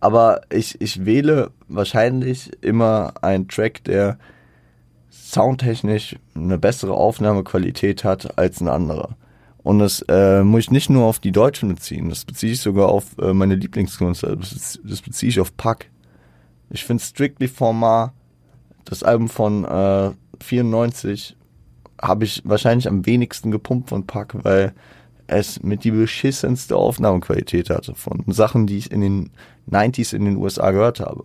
Aber 0.00 0.42
ich, 0.50 0.80
ich 0.80 1.06
wähle 1.06 1.50
wahrscheinlich 1.68 2.50
immer 2.62 3.14
einen 3.22 3.48
Track, 3.48 3.84
der 3.84 4.18
soundtechnisch 5.10 6.16
eine 6.34 6.58
bessere 6.58 6.94
Aufnahmequalität 6.94 8.04
hat 8.04 8.36
als 8.38 8.60
ein 8.60 8.68
anderer. 8.68 9.16
Und 9.62 9.78
das 9.78 10.04
äh, 10.08 10.42
muss 10.42 10.64
ich 10.64 10.70
nicht 10.70 10.90
nur 10.90 11.04
auf 11.04 11.20
die 11.20 11.32
Deutschen 11.32 11.70
beziehen, 11.70 12.10
das 12.10 12.26
beziehe 12.26 12.52
ich 12.52 12.60
sogar 12.60 12.90
auf 12.90 13.16
äh, 13.18 13.32
meine 13.32 13.54
Lieblingskünstler, 13.54 14.36
das, 14.36 14.78
das 14.84 15.00
beziehe 15.00 15.30
ich 15.30 15.40
auf 15.40 15.56
Pack. 15.56 15.86
Ich 16.74 16.84
finde 16.84 17.04
Strictly 17.04 17.46
Format, 17.46 18.12
das 18.84 19.04
Album 19.04 19.28
von 19.28 19.64
äh, 19.64 20.10
94, 20.42 21.36
habe 22.02 22.24
ich 22.24 22.42
wahrscheinlich 22.44 22.88
am 22.88 23.06
wenigsten 23.06 23.52
gepumpt 23.52 23.90
von 23.90 24.08
Pack, 24.08 24.34
weil 24.42 24.74
es 25.28 25.62
mit 25.62 25.84
die 25.84 25.92
beschissenste 25.92 26.74
Aufnahmequalität 26.74 27.70
hatte 27.70 27.94
von 27.94 28.24
Sachen, 28.26 28.66
die 28.66 28.76
ich 28.76 28.90
in 28.90 29.02
den 29.02 29.30
90s 29.70 30.16
in 30.16 30.24
den 30.24 30.36
USA 30.36 30.72
gehört 30.72 30.98
habe. 30.98 31.22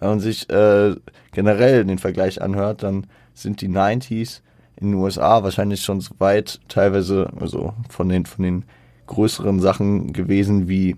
Wenn 0.00 0.08
man 0.08 0.20
sich 0.20 0.50
äh, 0.50 0.96
generell 1.30 1.84
den 1.84 1.98
Vergleich 1.98 2.42
anhört, 2.42 2.82
dann 2.82 3.06
sind 3.34 3.60
die 3.60 3.68
90s 3.68 4.40
in 4.74 4.90
den 4.90 4.94
USA 4.94 5.44
wahrscheinlich 5.44 5.82
schon 5.82 6.00
so 6.00 6.12
weit, 6.18 6.60
teilweise 6.66 7.30
also 7.38 7.72
von 7.88 8.08
den, 8.08 8.26
von 8.26 8.42
den 8.42 8.64
größeren 9.06 9.60
Sachen 9.60 10.12
gewesen 10.12 10.68
wie 10.68 10.96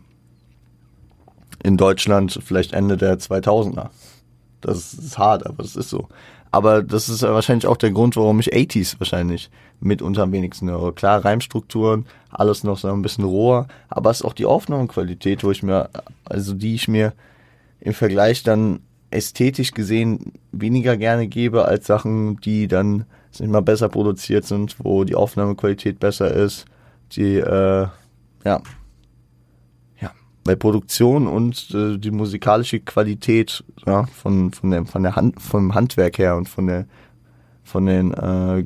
in 1.62 1.76
Deutschland 1.76 2.38
vielleicht 2.44 2.72
Ende 2.72 2.96
der 2.96 3.18
2000er. 3.18 3.88
Das 4.60 4.94
ist 4.94 5.18
hart, 5.18 5.46
aber 5.46 5.62
es 5.62 5.76
ist 5.76 5.90
so. 5.90 6.08
Aber 6.50 6.82
das 6.82 7.08
ist 7.08 7.22
wahrscheinlich 7.22 7.66
auch 7.66 7.76
der 7.76 7.90
Grund, 7.90 8.16
warum 8.16 8.40
ich 8.40 8.54
80s 8.54 8.98
wahrscheinlich 8.98 9.50
mitunter 9.80 10.22
am 10.22 10.32
wenigsten 10.32 10.70
höre. 10.70 10.94
Klar, 10.94 11.24
Reimstrukturen, 11.24 12.06
alles 12.30 12.64
noch 12.64 12.78
so 12.78 12.88
ein 12.88 13.02
bisschen 13.02 13.24
roher, 13.24 13.68
aber 13.88 14.10
es 14.10 14.20
ist 14.20 14.24
auch 14.24 14.32
die 14.32 14.46
Aufnahmequalität, 14.46 15.44
wo 15.44 15.50
ich 15.50 15.62
mir, 15.62 15.90
also 16.24 16.54
die 16.54 16.74
ich 16.74 16.88
mir 16.88 17.12
im 17.80 17.92
Vergleich 17.92 18.42
dann 18.42 18.80
ästhetisch 19.10 19.72
gesehen 19.72 20.32
weniger 20.52 20.96
gerne 20.96 21.28
gebe 21.28 21.66
als 21.66 21.86
Sachen, 21.86 22.38
die 22.40 22.68
dann 22.68 23.04
sind 23.30 23.50
mal 23.50 23.60
besser 23.60 23.88
produziert 23.88 24.44
sind, 24.46 24.76
wo 24.78 25.04
die 25.04 25.14
Aufnahmequalität 25.14 26.00
besser 26.00 26.30
ist, 26.30 26.64
die 27.12 27.36
äh, 27.36 27.86
ja 28.44 28.62
bei 30.46 30.56
Produktion 30.56 31.26
und 31.26 31.70
äh, 31.74 31.98
die 31.98 32.10
musikalische 32.10 32.80
Qualität 32.80 33.64
ja, 33.84 34.06
von, 34.06 34.52
von, 34.52 34.70
der, 34.70 34.86
von 34.86 35.02
der 35.02 35.16
Hand, 35.16 35.40
vom 35.42 35.74
Handwerk 35.74 36.18
her 36.18 36.36
und 36.36 36.48
von 36.48 36.66
der 36.66 36.86
von 37.66 37.86
den 37.86 38.14
äh, 38.14 38.64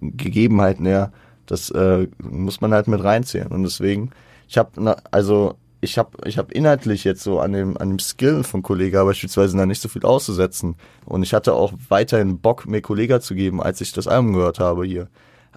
Gegebenheiten 0.00 0.84
her, 0.86 1.12
das 1.46 1.70
äh, 1.70 2.08
muss 2.18 2.60
man 2.60 2.72
halt 2.72 2.88
mit 2.88 3.02
reinzählen. 3.02 3.48
Und 3.48 3.62
deswegen, 3.62 4.10
ich 4.48 4.58
habe 4.58 4.96
also 5.10 5.54
ich 5.80 5.96
habe 5.96 6.10
ich 6.24 6.36
hab 6.36 6.50
inhaltlich 6.50 7.04
jetzt 7.04 7.22
so 7.22 7.38
an 7.38 7.52
dem 7.52 7.78
an 7.78 7.90
dem 7.90 7.98
Skill 8.00 8.42
von 8.42 8.62
Kollega 8.62 9.04
beispielsweise 9.04 9.56
da 9.56 9.66
nicht 9.66 9.80
so 9.80 9.88
viel 9.88 10.04
auszusetzen. 10.04 10.74
Und 11.06 11.22
ich 11.22 11.32
hatte 11.32 11.54
auch 11.54 11.72
weiterhin 11.88 12.40
Bock, 12.40 12.66
mir 12.66 12.82
Kollega 12.82 13.20
zu 13.20 13.34
geben, 13.34 13.62
als 13.62 13.80
ich 13.80 13.92
das 13.92 14.08
Album 14.08 14.32
gehört 14.32 14.58
habe 14.58 14.84
hier. 14.84 15.08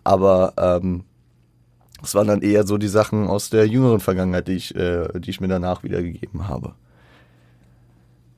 Aber 0.03 0.53
ähm, 0.57 1.03
das 2.01 2.15
waren 2.15 2.27
dann 2.27 2.41
eher 2.41 2.65
so 2.65 2.77
die 2.77 2.87
Sachen 2.87 3.27
aus 3.27 3.49
der 3.49 3.67
jüngeren 3.67 3.99
Vergangenheit, 3.99 4.47
die 4.47 4.53
ich, 4.53 4.75
äh, 4.75 5.07
die 5.19 5.29
ich 5.29 5.39
mir 5.39 5.47
danach 5.47 5.83
wiedergegeben 5.83 6.47
habe. 6.47 6.73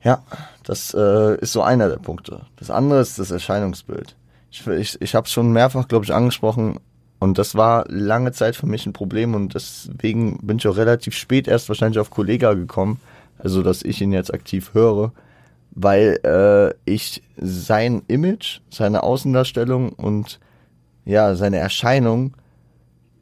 Ja, 0.02 0.22
das 0.64 0.94
äh, 0.94 1.38
ist 1.40 1.52
so 1.52 1.62
einer 1.62 1.88
der 1.88 1.96
Punkte. 1.96 2.42
Das 2.56 2.70
andere 2.70 3.00
ist 3.00 3.18
das 3.18 3.30
Erscheinungsbild. 3.30 4.16
Ich, 4.50 4.66
ich, 4.66 5.00
ich 5.00 5.14
habe 5.14 5.26
es 5.26 5.32
schon 5.32 5.50
mehrfach, 5.52 5.88
glaube 5.88 6.04
ich, 6.04 6.12
angesprochen 6.12 6.78
und 7.18 7.38
das 7.38 7.54
war 7.54 7.86
lange 7.88 8.32
Zeit 8.32 8.54
für 8.54 8.66
mich 8.66 8.84
ein 8.84 8.92
Problem 8.92 9.34
und 9.34 9.54
deswegen 9.54 10.38
bin 10.42 10.58
ich 10.58 10.68
auch 10.68 10.76
relativ 10.76 11.14
spät 11.14 11.48
erst 11.48 11.68
wahrscheinlich 11.68 11.98
auf 11.98 12.10
Kollega 12.10 12.52
gekommen, 12.52 13.00
also 13.38 13.62
dass 13.62 13.82
ich 13.82 14.02
ihn 14.02 14.12
jetzt 14.12 14.32
aktiv 14.32 14.74
höre, 14.74 15.12
weil 15.70 16.20
äh, 16.22 16.74
ich 16.84 17.22
sein 17.38 18.02
Image, 18.08 18.60
seine 18.70 19.02
Außendarstellung 19.02 19.90
und 19.90 20.38
ja, 21.06 21.34
seine 21.34 21.56
Erscheinung 21.56 22.34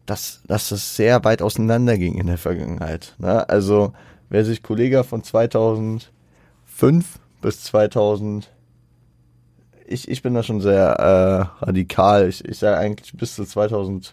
dass, 0.06 0.42
dass 0.46 0.68
das 0.70 0.96
sehr 0.96 1.24
weit 1.24 1.42
auseinander 1.42 1.96
ging 1.98 2.18
in 2.18 2.26
der 2.26 2.38
Vergangenheit. 2.38 3.14
Ne? 3.18 3.48
Also 3.48 3.92
wer 4.28 4.44
sich 4.44 4.62
Kollege 4.62 5.04
von 5.04 5.22
2005 5.22 6.10
bis 7.40 7.64
2000 7.64 8.50
ich, 9.92 10.08
ich 10.08 10.22
bin 10.22 10.34
da 10.34 10.42
schon 10.42 10.60
sehr 10.60 10.84
äh, 11.60 11.64
radikal. 11.64 12.28
Ich, 12.28 12.44
ich 12.44 12.58
sage 12.58 12.78
eigentlich 12.78 13.12
bis 13.14 13.34
zu 13.34 13.44
2011, 13.44 14.12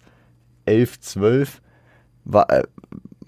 12 0.99 1.61
war, 2.25 2.49
äh, 2.49 2.63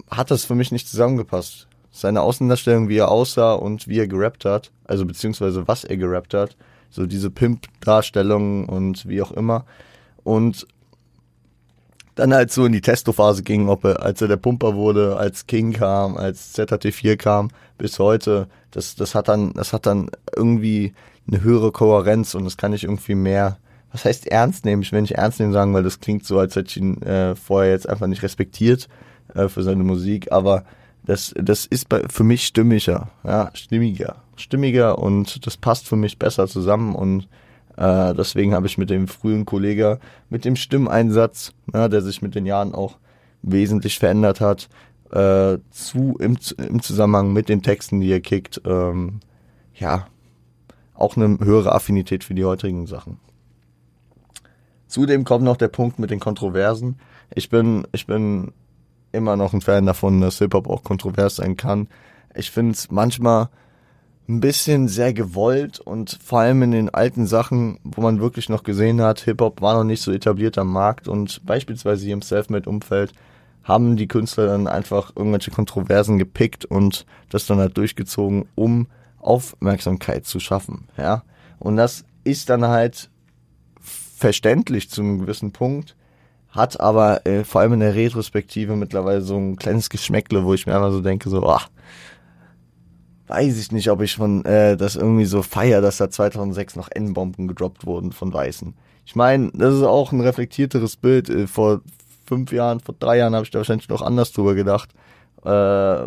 hat 0.09 0.31
das 0.31 0.45
für 0.45 0.55
mich 0.55 0.71
nicht 0.71 0.87
zusammengepasst. 0.87 1.67
Seine 1.91 2.21
Außendarstellung, 2.21 2.89
wie 2.89 2.97
er 2.97 3.09
aussah 3.09 3.53
und 3.53 3.87
wie 3.87 3.99
er 3.99 4.07
gerappt 4.07 4.45
hat, 4.45 4.71
also 4.85 5.05
beziehungsweise 5.05 5.67
was 5.67 5.83
er 5.83 5.97
gerappt 5.97 6.33
hat, 6.33 6.55
so 6.89 7.05
diese 7.05 7.29
Pimp-Darstellung 7.29 8.67
und 8.67 9.07
wie 9.07 9.21
auch 9.21 9.31
immer. 9.31 9.65
Und 10.23 10.67
dann 12.15 12.33
halt 12.33 12.51
so 12.51 12.65
in 12.65 12.73
die 12.73 12.81
Testophase 12.81 13.43
ging, 13.43 13.69
ob 13.69 13.85
er, 13.85 14.01
als 14.01 14.21
er 14.21 14.27
der 14.27 14.37
Pumper 14.37 14.75
wurde, 14.75 15.17
als 15.17 15.47
King 15.47 15.73
kam, 15.73 16.17
als 16.17 16.57
ZHT4 16.57 17.15
kam, 17.17 17.49
bis 17.77 17.99
heute, 17.99 18.47
das, 18.71 18.95
das 18.95 19.15
hat 19.15 19.27
dann, 19.27 19.53
das 19.53 19.73
hat 19.73 19.85
dann 19.85 20.09
irgendwie 20.35 20.93
eine 21.27 21.41
höhere 21.41 21.71
Kohärenz 21.71 22.35
und 22.35 22.43
das 22.45 22.57
kann 22.57 22.73
ich 22.73 22.83
irgendwie 22.83 23.15
mehr, 23.15 23.57
was 23.91 24.05
heißt 24.05 24.27
ernst 24.27 24.65
nehmen? 24.65 24.81
Ich 24.81 24.91
will 24.91 25.01
nicht 25.01 25.15
ernst 25.15 25.39
nehmen 25.39 25.53
sagen, 25.53 25.73
weil 25.73 25.83
das 25.83 25.99
klingt 25.99 26.25
so, 26.25 26.39
als 26.39 26.55
hätte 26.55 26.69
ich 26.69 26.77
ihn 26.77 27.01
äh, 27.01 27.35
vorher 27.35 27.71
jetzt 27.71 27.87
einfach 27.87 28.07
nicht 28.07 28.23
respektiert 28.23 28.87
äh, 29.33 29.47
für 29.47 29.63
seine 29.63 29.83
Musik, 29.83 30.31
aber 30.31 30.63
das, 31.03 31.33
das 31.35 31.65
ist 31.65 31.89
bei, 31.89 32.03
für 32.09 32.23
mich 32.23 32.45
stimmiger, 32.45 33.09
ja, 33.23 33.49
stimmiger, 33.53 34.17
stimmiger 34.35 34.99
und 34.99 35.45
das 35.45 35.57
passt 35.57 35.87
für 35.87 35.95
mich 35.95 36.19
besser 36.19 36.47
zusammen 36.47 36.95
und 36.95 37.27
äh, 37.81 38.13
deswegen 38.13 38.53
habe 38.53 38.67
ich 38.67 38.77
mit 38.77 38.91
dem 38.91 39.07
frühen 39.07 39.43
Kollegen, 39.43 39.97
mit 40.29 40.45
dem 40.45 40.55
Stimmeinsatz, 40.55 41.51
ja, 41.73 41.87
der 41.87 42.03
sich 42.03 42.21
mit 42.21 42.35
den 42.35 42.45
Jahren 42.45 42.75
auch 42.75 42.97
wesentlich 43.41 43.97
verändert 43.97 44.39
hat, 44.39 44.69
äh, 45.11 45.57
zu 45.71 46.15
im, 46.19 46.37
im 46.57 46.83
Zusammenhang 46.83 47.33
mit 47.33 47.49
den 47.49 47.63
Texten, 47.63 47.99
die 47.99 48.11
er 48.11 48.21
kickt, 48.21 48.61
ähm, 48.65 49.21
ja, 49.73 50.05
auch 50.93 51.17
eine 51.17 51.39
höhere 51.39 51.73
Affinität 51.73 52.23
für 52.23 52.35
die 52.35 52.45
heutigen 52.45 52.85
Sachen. 52.85 53.17
Zudem 54.85 55.23
kommt 55.23 55.43
noch 55.43 55.57
der 55.57 55.69
Punkt 55.69 55.97
mit 55.97 56.11
den 56.11 56.19
Kontroversen. 56.19 56.99
Ich 57.33 57.49
bin, 57.49 57.87
ich 57.93 58.05
bin 58.05 58.51
immer 59.11 59.35
noch 59.35 59.53
ein 59.53 59.61
Fan 59.61 59.87
davon, 59.87 60.21
dass 60.21 60.37
Hip-Hop 60.37 60.69
auch 60.69 60.83
kontrovers 60.83 61.37
sein 61.37 61.57
kann. 61.57 61.87
Ich 62.35 62.51
finde 62.51 62.73
es 62.73 62.91
manchmal 62.91 63.49
ein 64.31 64.39
bisschen 64.39 64.87
sehr 64.87 65.13
gewollt 65.13 65.79
und 65.79 66.17
vor 66.23 66.39
allem 66.39 66.63
in 66.63 66.71
den 66.71 66.89
alten 66.89 67.27
Sachen, 67.27 67.79
wo 67.83 68.01
man 68.01 68.21
wirklich 68.21 68.47
noch 68.47 68.63
gesehen 68.63 69.01
hat, 69.01 69.19
Hip-Hop 69.19 69.61
war 69.61 69.73
noch 69.73 69.83
nicht 69.83 70.01
so 70.01 70.11
etabliert 70.11 70.57
am 70.57 70.71
Markt 70.71 71.09
und 71.09 71.45
beispielsweise 71.45 72.05
hier 72.05 72.13
im 72.13 72.21
Selfmade-Umfeld 72.21 73.13
haben 73.63 73.97
die 73.97 74.07
Künstler 74.07 74.47
dann 74.47 74.67
einfach 74.67 75.11
irgendwelche 75.15 75.51
Kontroversen 75.51 76.17
gepickt 76.17 76.63
und 76.63 77.05
das 77.29 77.45
dann 77.45 77.59
halt 77.59 77.75
durchgezogen, 77.75 78.45
um 78.55 78.87
Aufmerksamkeit 79.19 80.25
zu 80.25 80.39
schaffen, 80.39 80.87
ja. 80.97 81.23
Und 81.59 81.75
das 81.75 82.05
ist 82.23 82.49
dann 82.49 82.65
halt 82.65 83.09
verständlich 84.17 84.89
zu 84.89 85.01
einem 85.01 85.19
gewissen 85.19 85.51
Punkt, 85.51 85.95
hat 86.51 86.79
aber 86.79 87.25
äh, 87.25 87.43
vor 87.43 87.61
allem 87.61 87.73
in 87.73 87.79
der 87.81 87.95
Retrospektive 87.95 88.77
mittlerweile 88.77 89.21
so 89.21 89.37
ein 89.37 89.57
kleines 89.57 89.89
Geschmäckle, 89.89 90.45
wo 90.45 90.53
ich 90.53 90.65
mir 90.65 90.75
einfach 90.75 90.91
so 90.91 91.01
denke, 91.01 91.29
so, 91.29 91.45
ach, 91.47 91.69
weiß 93.31 93.57
ich 93.59 93.71
nicht, 93.71 93.89
ob 93.89 94.01
ich 94.01 94.15
von 94.15 94.43
äh, 94.45 94.75
das 94.75 94.95
irgendwie 94.95 95.25
so 95.25 95.41
feier, 95.41 95.81
dass 95.81 95.97
da 95.97 96.09
2006 96.09 96.75
noch 96.75 96.89
N-Bomben 96.91 97.47
gedroppt 97.47 97.85
wurden 97.85 98.11
von 98.11 98.33
Weißen. 98.33 98.73
Ich 99.05 99.15
meine, 99.15 99.51
das 99.53 99.75
ist 99.75 99.83
auch 99.83 100.11
ein 100.11 100.21
reflektierteres 100.21 100.97
Bild. 100.97 101.29
Äh, 101.29 101.47
vor 101.47 101.81
fünf 102.25 102.51
Jahren, 102.51 102.81
vor 102.81 102.95
drei 102.99 103.17
Jahren 103.17 103.33
habe 103.33 103.45
ich 103.45 103.51
da 103.51 103.59
wahrscheinlich 103.59 103.89
noch 103.89 104.01
anders 104.01 104.33
drüber 104.33 104.53
gedacht. 104.53 104.89
Äh, 105.43 106.05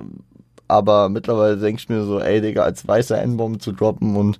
aber 0.68 1.08
mittlerweile 1.08 1.56
denke 1.56 1.80
ich 1.80 1.88
mir 1.88 2.04
so, 2.04 2.20
ey 2.20 2.40
Digga, 2.40 2.62
als 2.62 2.86
weißer 2.86 3.20
N-Bombe 3.22 3.58
zu 3.58 3.72
droppen 3.72 4.16
und 4.16 4.38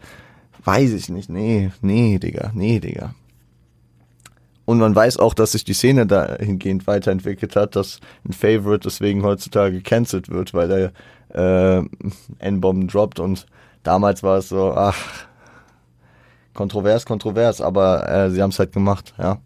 weiß 0.65 0.93
ich 0.93 1.09
nicht, 1.09 1.31
nee, 1.31 1.71
nee, 1.81 2.19
Digga, 2.19 2.53
nee, 2.55 2.81
Digga. 2.81 3.15
Und 4.67 4.79
man 4.79 4.95
weiß 4.95 5.19
auch, 5.19 5.35
dass 5.35 5.53
sich 5.53 5.65
die 5.65 5.75
Szene 5.75 6.07
dahingehend 6.07 6.87
weiterentwickelt 6.87 7.55
hat, 7.57 7.77
dass 7.77 8.01
ein 8.27 8.33
Favorite 8.33 8.89
deswegen 8.89 9.23
heutzutage 9.23 9.77
gecancelt 9.77 10.31
wird, 10.31 10.55
weil 10.55 10.71
er 10.71 10.93
äh, 11.35 11.83
N-Bomben 12.39 12.89
droppt 12.89 13.21
und 13.21 13.47
damals 13.83 14.23
war 14.23 14.39
es 14.39 14.49
so, 14.49 14.73
ach, 14.73 14.97
kontrovers, 16.55 17.05
kontrovers, 17.05 17.61
aber 17.61 18.09
äh, 18.09 18.31
sie 18.31 18.43
haben 18.43 18.51
es 18.51 18.59
halt 18.59 18.73
gemacht, 18.73 19.15
ja. 19.19 19.39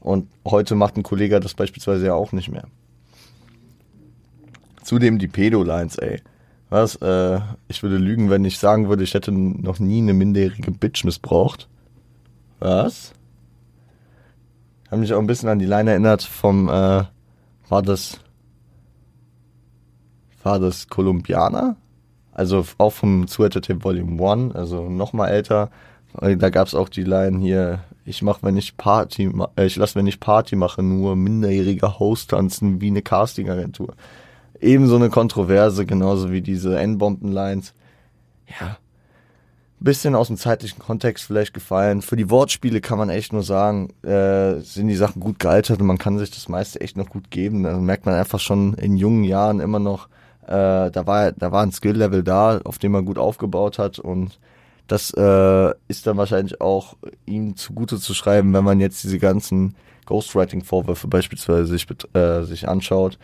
Und 0.00 0.28
heute 0.46 0.74
macht 0.74 0.96
ein 0.96 1.02
Kollege 1.02 1.40
das 1.40 1.54
beispielsweise 1.54 2.06
ja 2.06 2.14
auch 2.14 2.32
nicht 2.32 2.50
mehr. 2.50 2.64
Zudem 4.82 5.18
die 5.18 5.28
Pedo-Lines, 5.28 5.98
ey. 5.98 6.22
Was? 6.70 6.96
Äh, 6.96 7.40
ich 7.68 7.82
würde 7.82 7.96
lügen, 7.96 8.30
wenn 8.30 8.44
ich 8.44 8.58
sagen 8.58 8.88
würde, 8.88 9.04
ich 9.04 9.12
hätte 9.12 9.32
noch 9.32 9.78
nie 9.78 9.98
eine 9.98 10.14
minderjährige 10.14 10.70
Bitch 10.70 11.04
missbraucht. 11.04 11.68
Was? 12.60 13.12
Haben 14.90 15.00
mich 15.00 15.12
auch 15.12 15.18
ein 15.18 15.26
bisschen 15.26 15.48
an 15.48 15.58
die 15.58 15.66
Line 15.66 15.90
erinnert 15.90 16.22
vom, 16.22 16.68
äh, 16.68 17.04
war 17.68 17.82
das, 17.82 18.20
war 20.42 20.58
das 20.58 20.88
Kolumbianer? 20.88 21.76
Also 22.32 22.64
auch 22.78 22.92
vom 22.92 23.28
Sweater 23.28 23.60
Tape 23.60 23.84
Volume 23.84 24.22
1, 24.22 24.54
also 24.54 24.88
nochmal 24.88 25.30
älter. 25.30 25.70
Da 26.14 26.50
gab's 26.50 26.74
auch 26.74 26.88
die 26.88 27.04
Line 27.04 27.38
hier, 27.38 27.80
ich 28.04 28.22
mach, 28.22 28.42
wenn 28.42 28.56
ich 28.56 28.76
Party, 28.76 29.30
äh, 29.56 29.66
ich 29.66 29.76
lass, 29.76 29.94
wenn 29.94 30.06
ich 30.06 30.20
Party 30.20 30.56
mache, 30.56 30.82
nur 30.82 31.16
minderjährige 31.16 31.98
Host 31.98 32.30
tanzen 32.30 32.80
wie 32.80 32.88
eine 32.88 33.02
Casting-Agentur. 33.02 33.94
Ebenso 34.60 34.96
eine 34.96 35.10
Kontroverse, 35.10 35.86
genauso 35.86 36.30
wie 36.30 36.40
diese 36.40 36.78
N-Bomben-Lines. 36.78 37.74
Ja, 38.60 38.76
bisschen 39.80 40.14
aus 40.14 40.26
dem 40.28 40.36
zeitlichen 40.36 40.78
Kontext 40.78 41.24
vielleicht 41.24 41.54
gefallen. 41.54 42.02
Für 42.02 42.16
die 42.16 42.28
Wortspiele 42.28 42.80
kann 42.80 42.98
man 42.98 43.08
echt 43.08 43.32
nur 43.32 43.42
sagen, 43.42 43.88
äh, 44.02 44.60
sind 44.60 44.88
die 44.88 44.94
Sachen 44.94 45.20
gut 45.20 45.38
gealtert 45.38 45.80
und 45.80 45.86
man 45.86 45.98
kann 45.98 46.18
sich 46.18 46.30
das 46.30 46.48
meiste 46.48 46.80
echt 46.80 46.96
noch 46.96 47.08
gut 47.08 47.30
geben. 47.30 47.62
Da 47.62 47.76
merkt 47.78 48.04
man 48.06 48.14
einfach 48.14 48.40
schon 48.40 48.74
in 48.74 48.96
jungen 48.96 49.24
Jahren 49.24 49.60
immer 49.60 49.78
noch, 49.78 50.08
äh, 50.50 50.90
da 50.90 51.06
war 51.06 51.32
da 51.32 51.52
war 51.52 51.62
ein 51.62 51.72
Skill-Level 51.72 52.22
da, 52.22 52.60
auf 52.64 52.78
dem 52.78 52.92
man 52.92 53.04
gut 53.04 53.18
aufgebaut 53.18 53.78
hat 53.78 53.98
und 53.98 54.38
das 54.88 55.12
äh, 55.12 55.72
ist 55.86 56.06
dann 56.08 56.16
wahrscheinlich 56.16 56.60
auch 56.60 56.96
ihm 57.24 57.56
zugute 57.56 57.98
zu 58.00 58.12
schreiben, 58.12 58.52
wenn 58.52 58.64
man 58.64 58.80
jetzt 58.80 59.04
diese 59.04 59.20
ganzen 59.20 59.76
Ghostwriting-Vorwürfe 60.06 61.06
beispielsweise 61.06 61.66
sich, 61.66 61.86
äh, 62.14 62.42
sich 62.42 62.68
anschaut, 62.68 63.16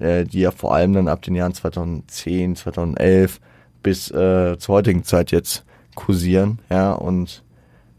äh, 0.00 0.24
die 0.24 0.40
ja 0.40 0.50
vor 0.50 0.74
allem 0.74 0.94
dann 0.94 1.06
ab 1.06 1.22
den 1.22 1.36
Jahren 1.36 1.54
2010, 1.54 2.56
2011 2.56 3.40
bis 3.84 4.10
äh, 4.10 4.58
zur 4.58 4.74
heutigen 4.74 5.04
Zeit 5.04 5.30
jetzt 5.30 5.64
kursieren, 5.94 6.58
ja, 6.70 6.92
und 6.92 7.44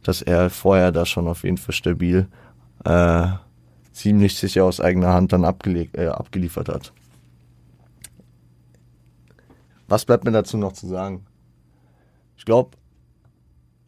dass 0.03 0.21
er 0.21 0.49
vorher 0.49 0.91
da 0.91 1.05
schon 1.05 1.27
auf 1.29 1.43
jeden 1.45 1.57
Fall 1.57 1.73
stabil 1.73 2.27
äh, 2.83 3.27
ziemlich 3.93 4.35
sicher 4.35 4.65
aus 4.65 4.81
eigener 4.81 5.13
Hand 5.13 5.31
dann 5.31 5.45
abgelegt, 5.45 5.97
äh, 5.97 6.07
abgeliefert 6.07 6.67
hat. 6.67 6.91
Was 9.93 10.05
bleibt 10.05 10.23
mir 10.23 10.31
dazu 10.31 10.57
noch 10.57 10.73
zu 10.73 10.87
sagen? 10.87 11.23
Ich 12.35 12.45
glaube, 12.45 12.71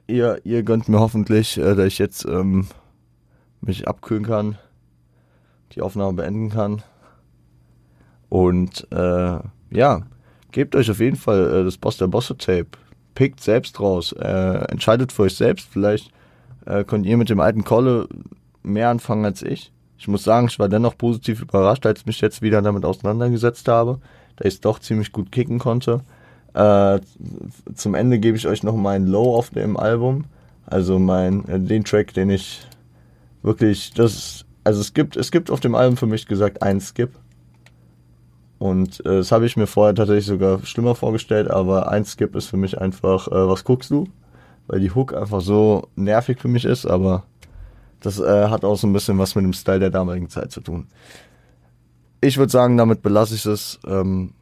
ihr, 0.06 0.40
ihr 0.44 0.62
gönnt 0.62 0.88
mir 0.88 1.00
hoffentlich, 1.00 1.58
äh, 1.58 1.74
dass 1.74 1.88
ich 1.88 1.98
jetzt 1.98 2.26
ähm, 2.26 2.68
mich 3.60 3.88
abkühlen 3.88 4.24
kann, 4.24 4.60
die 5.72 5.82
Aufnahme 5.82 6.14
beenden 6.14 6.52
kann. 6.52 6.84
Und 8.30 8.86
äh, 8.92 9.40
ja, 9.72 10.04
gebt 10.52 10.76
euch 10.76 10.92
auf 10.92 11.00
jeden 11.00 11.16
Fall 11.16 11.52
äh, 11.52 11.64
das 11.64 11.80
Boss 11.80 11.98
der 11.98 12.06
Bosse 12.06 12.38
Tape 12.38 12.68
pickt 13.16 13.42
selbst 13.42 13.80
raus. 13.80 14.12
Äh, 14.12 14.66
entscheidet 14.70 15.12
für 15.12 15.24
euch 15.24 15.36
selbst. 15.36 15.68
Vielleicht 15.72 16.12
äh, 16.68 16.84
könnt 16.84 17.08
ihr 17.08 17.18
mit 17.18 17.32
dem 17.32 17.40
alten 17.40 17.64
Kolle 17.64 18.08
mehr 18.62 18.90
anfangen 18.90 19.26
als 19.26 19.42
ich. 19.42 19.72
Ich 19.98 20.08
muss 20.08 20.24
sagen, 20.24 20.50
ich 20.50 20.60
war 20.60 20.70
dennoch 20.70 21.00
positiv 21.00 21.42
überrascht, 21.42 21.84
als 21.88 22.02
ich 22.02 22.06
mich 22.06 22.22
jetzt 22.22 22.44
wieder 22.44 22.62
damit 22.62 22.86
auseinandergesetzt 22.86 23.68
habe, 23.68 24.00
da 24.36 24.46
ich 24.46 24.62
doch 24.62 24.80
ziemlich 24.80 25.12
gut 25.12 25.32
kicken 25.32 25.60
konnte. 25.60 26.02
Äh, 26.54 27.00
zum 27.74 27.96
Ende 27.96 28.20
gebe 28.20 28.38
ich 28.38 28.48
euch 28.48 28.64
noch 28.64 28.76
meinen 28.76 29.08
Low 29.08 29.36
auf 29.36 29.50
dem 29.50 29.78
Album. 29.78 30.26
Also 30.66 31.00
mein, 31.00 31.48
äh, 31.48 31.60
den 31.60 31.84
Track, 31.84 32.14
den 32.14 32.30
ich 32.30 32.66
wirklich, 33.44 33.94
das, 33.94 34.46
also 34.64 34.82
es 34.82 34.94
gibt, 34.94 35.16
es 35.18 35.32
gibt 35.32 35.52
auf 35.52 35.60
dem 35.60 35.76
Album 35.76 35.98
für 35.98 36.08
mich 36.08 36.26
gesagt 36.26 36.64
einen 36.64 36.82
Skip. 36.82 37.12
Und 38.58 39.02
äh, 39.06 39.18
das 39.18 39.32
habe 39.32 39.46
ich 39.46 39.58
mir 39.58 39.68
vorher 39.68 39.94
tatsächlich 39.94 40.26
sogar 40.26 40.66
schlimmer 40.66 40.96
vorgestellt, 40.96 41.50
aber 41.50 41.92
ein 41.92 42.06
Skip 42.06 42.36
ist 42.36 42.48
für 42.48 42.58
mich 42.58 42.80
einfach, 42.80 43.28
äh, 43.28 43.48
was 43.48 43.64
guckst 43.64 43.92
du? 43.92 44.08
Weil 44.68 44.80
die 44.80 44.92
Hook 44.92 45.14
einfach 45.14 45.42
so 45.42 45.90
nervig 45.96 46.40
für 46.40 46.48
mich 46.48 46.66
ist, 46.66 46.86
aber 46.86 47.24
das 48.00 48.20
äh, 48.20 48.48
hat 48.48 48.64
auch 48.64 48.78
so 48.78 48.88
ein 48.88 48.94
bisschen 48.94 49.18
was 49.20 49.36
mit 49.36 49.44
dem 49.44 49.54
Style 49.54 49.80
der 49.80 49.90
damaligen 49.90 50.30
Zeit 50.30 50.52
zu 50.52 50.62
tun. 50.62 50.88
Ich 52.26 52.38
würde 52.40 52.52
sagen, 52.52 52.76
damit 52.76 53.04
belasse 53.04 53.36
ich 53.36 53.46
es. 53.46 53.80
Ähm, 53.86 54.34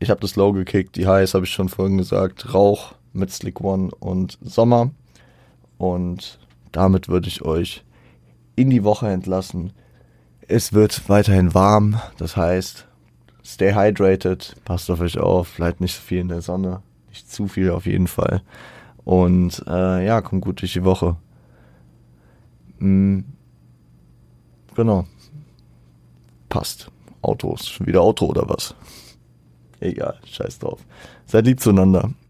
ich 0.00 0.10
habe 0.10 0.20
das 0.20 0.34
Low 0.34 0.52
gekickt, 0.52 0.96
die 0.96 1.06
Highs 1.06 1.34
habe 1.34 1.44
ich 1.44 1.52
schon 1.52 1.68
vorhin 1.68 1.98
gesagt, 1.98 2.52
Rauch 2.52 2.96
mit 3.12 3.30
Slick 3.30 3.60
One 3.60 3.92
und 4.00 4.40
Sommer. 4.42 4.90
Und 5.78 6.40
damit 6.72 7.08
würde 7.08 7.28
ich 7.28 7.42
euch 7.42 7.84
in 8.56 8.70
die 8.70 8.82
Woche 8.82 9.06
entlassen. 9.06 9.72
Es 10.48 10.72
wird 10.72 11.08
weiterhin 11.08 11.54
warm, 11.54 12.00
das 12.18 12.36
heißt, 12.36 12.88
stay 13.44 13.72
hydrated, 13.72 14.56
passt 14.64 14.90
auf 14.90 14.98
euch 14.98 15.16
auf, 15.16 15.54
bleibt 15.54 15.80
nicht 15.80 15.94
so 15.94 16.02
viel 16.02 16.18
in 16.18 16.28
der 16.28 16.42
Sonne, 16.42 16.82
nicht 17.08 17.30
zu 17.30 17.46
viel 17.46 17.70
auf 17.70 17.86
jeden 17.86 18.08
Fall. 18.08 18.42
Und 19.04 19.62
äh, 19.68 20.04
ja, 20.04 20.20
kommt 20.22 20.42
gut 20.42 20.60
durch 20.60 20.72
die 20.72 20.82
Woche. 20.82 21.14
Mhm. 22.80 23.26
Genau. 24.74 25.06
Passt. 26.54 26.88
Autos. 27.20 27.80
Wieder 27.84 28.00
Auto 28.00 28.26
oder 28.26 28.48
was? 28.48 28.76
Egal, 29.80 30.20
scheiß 30.24 30.60
drauf. 30.60 30.78
Seid 31.26 31.46
lieb 31.46 31.58
zueinander. 31.58 32.14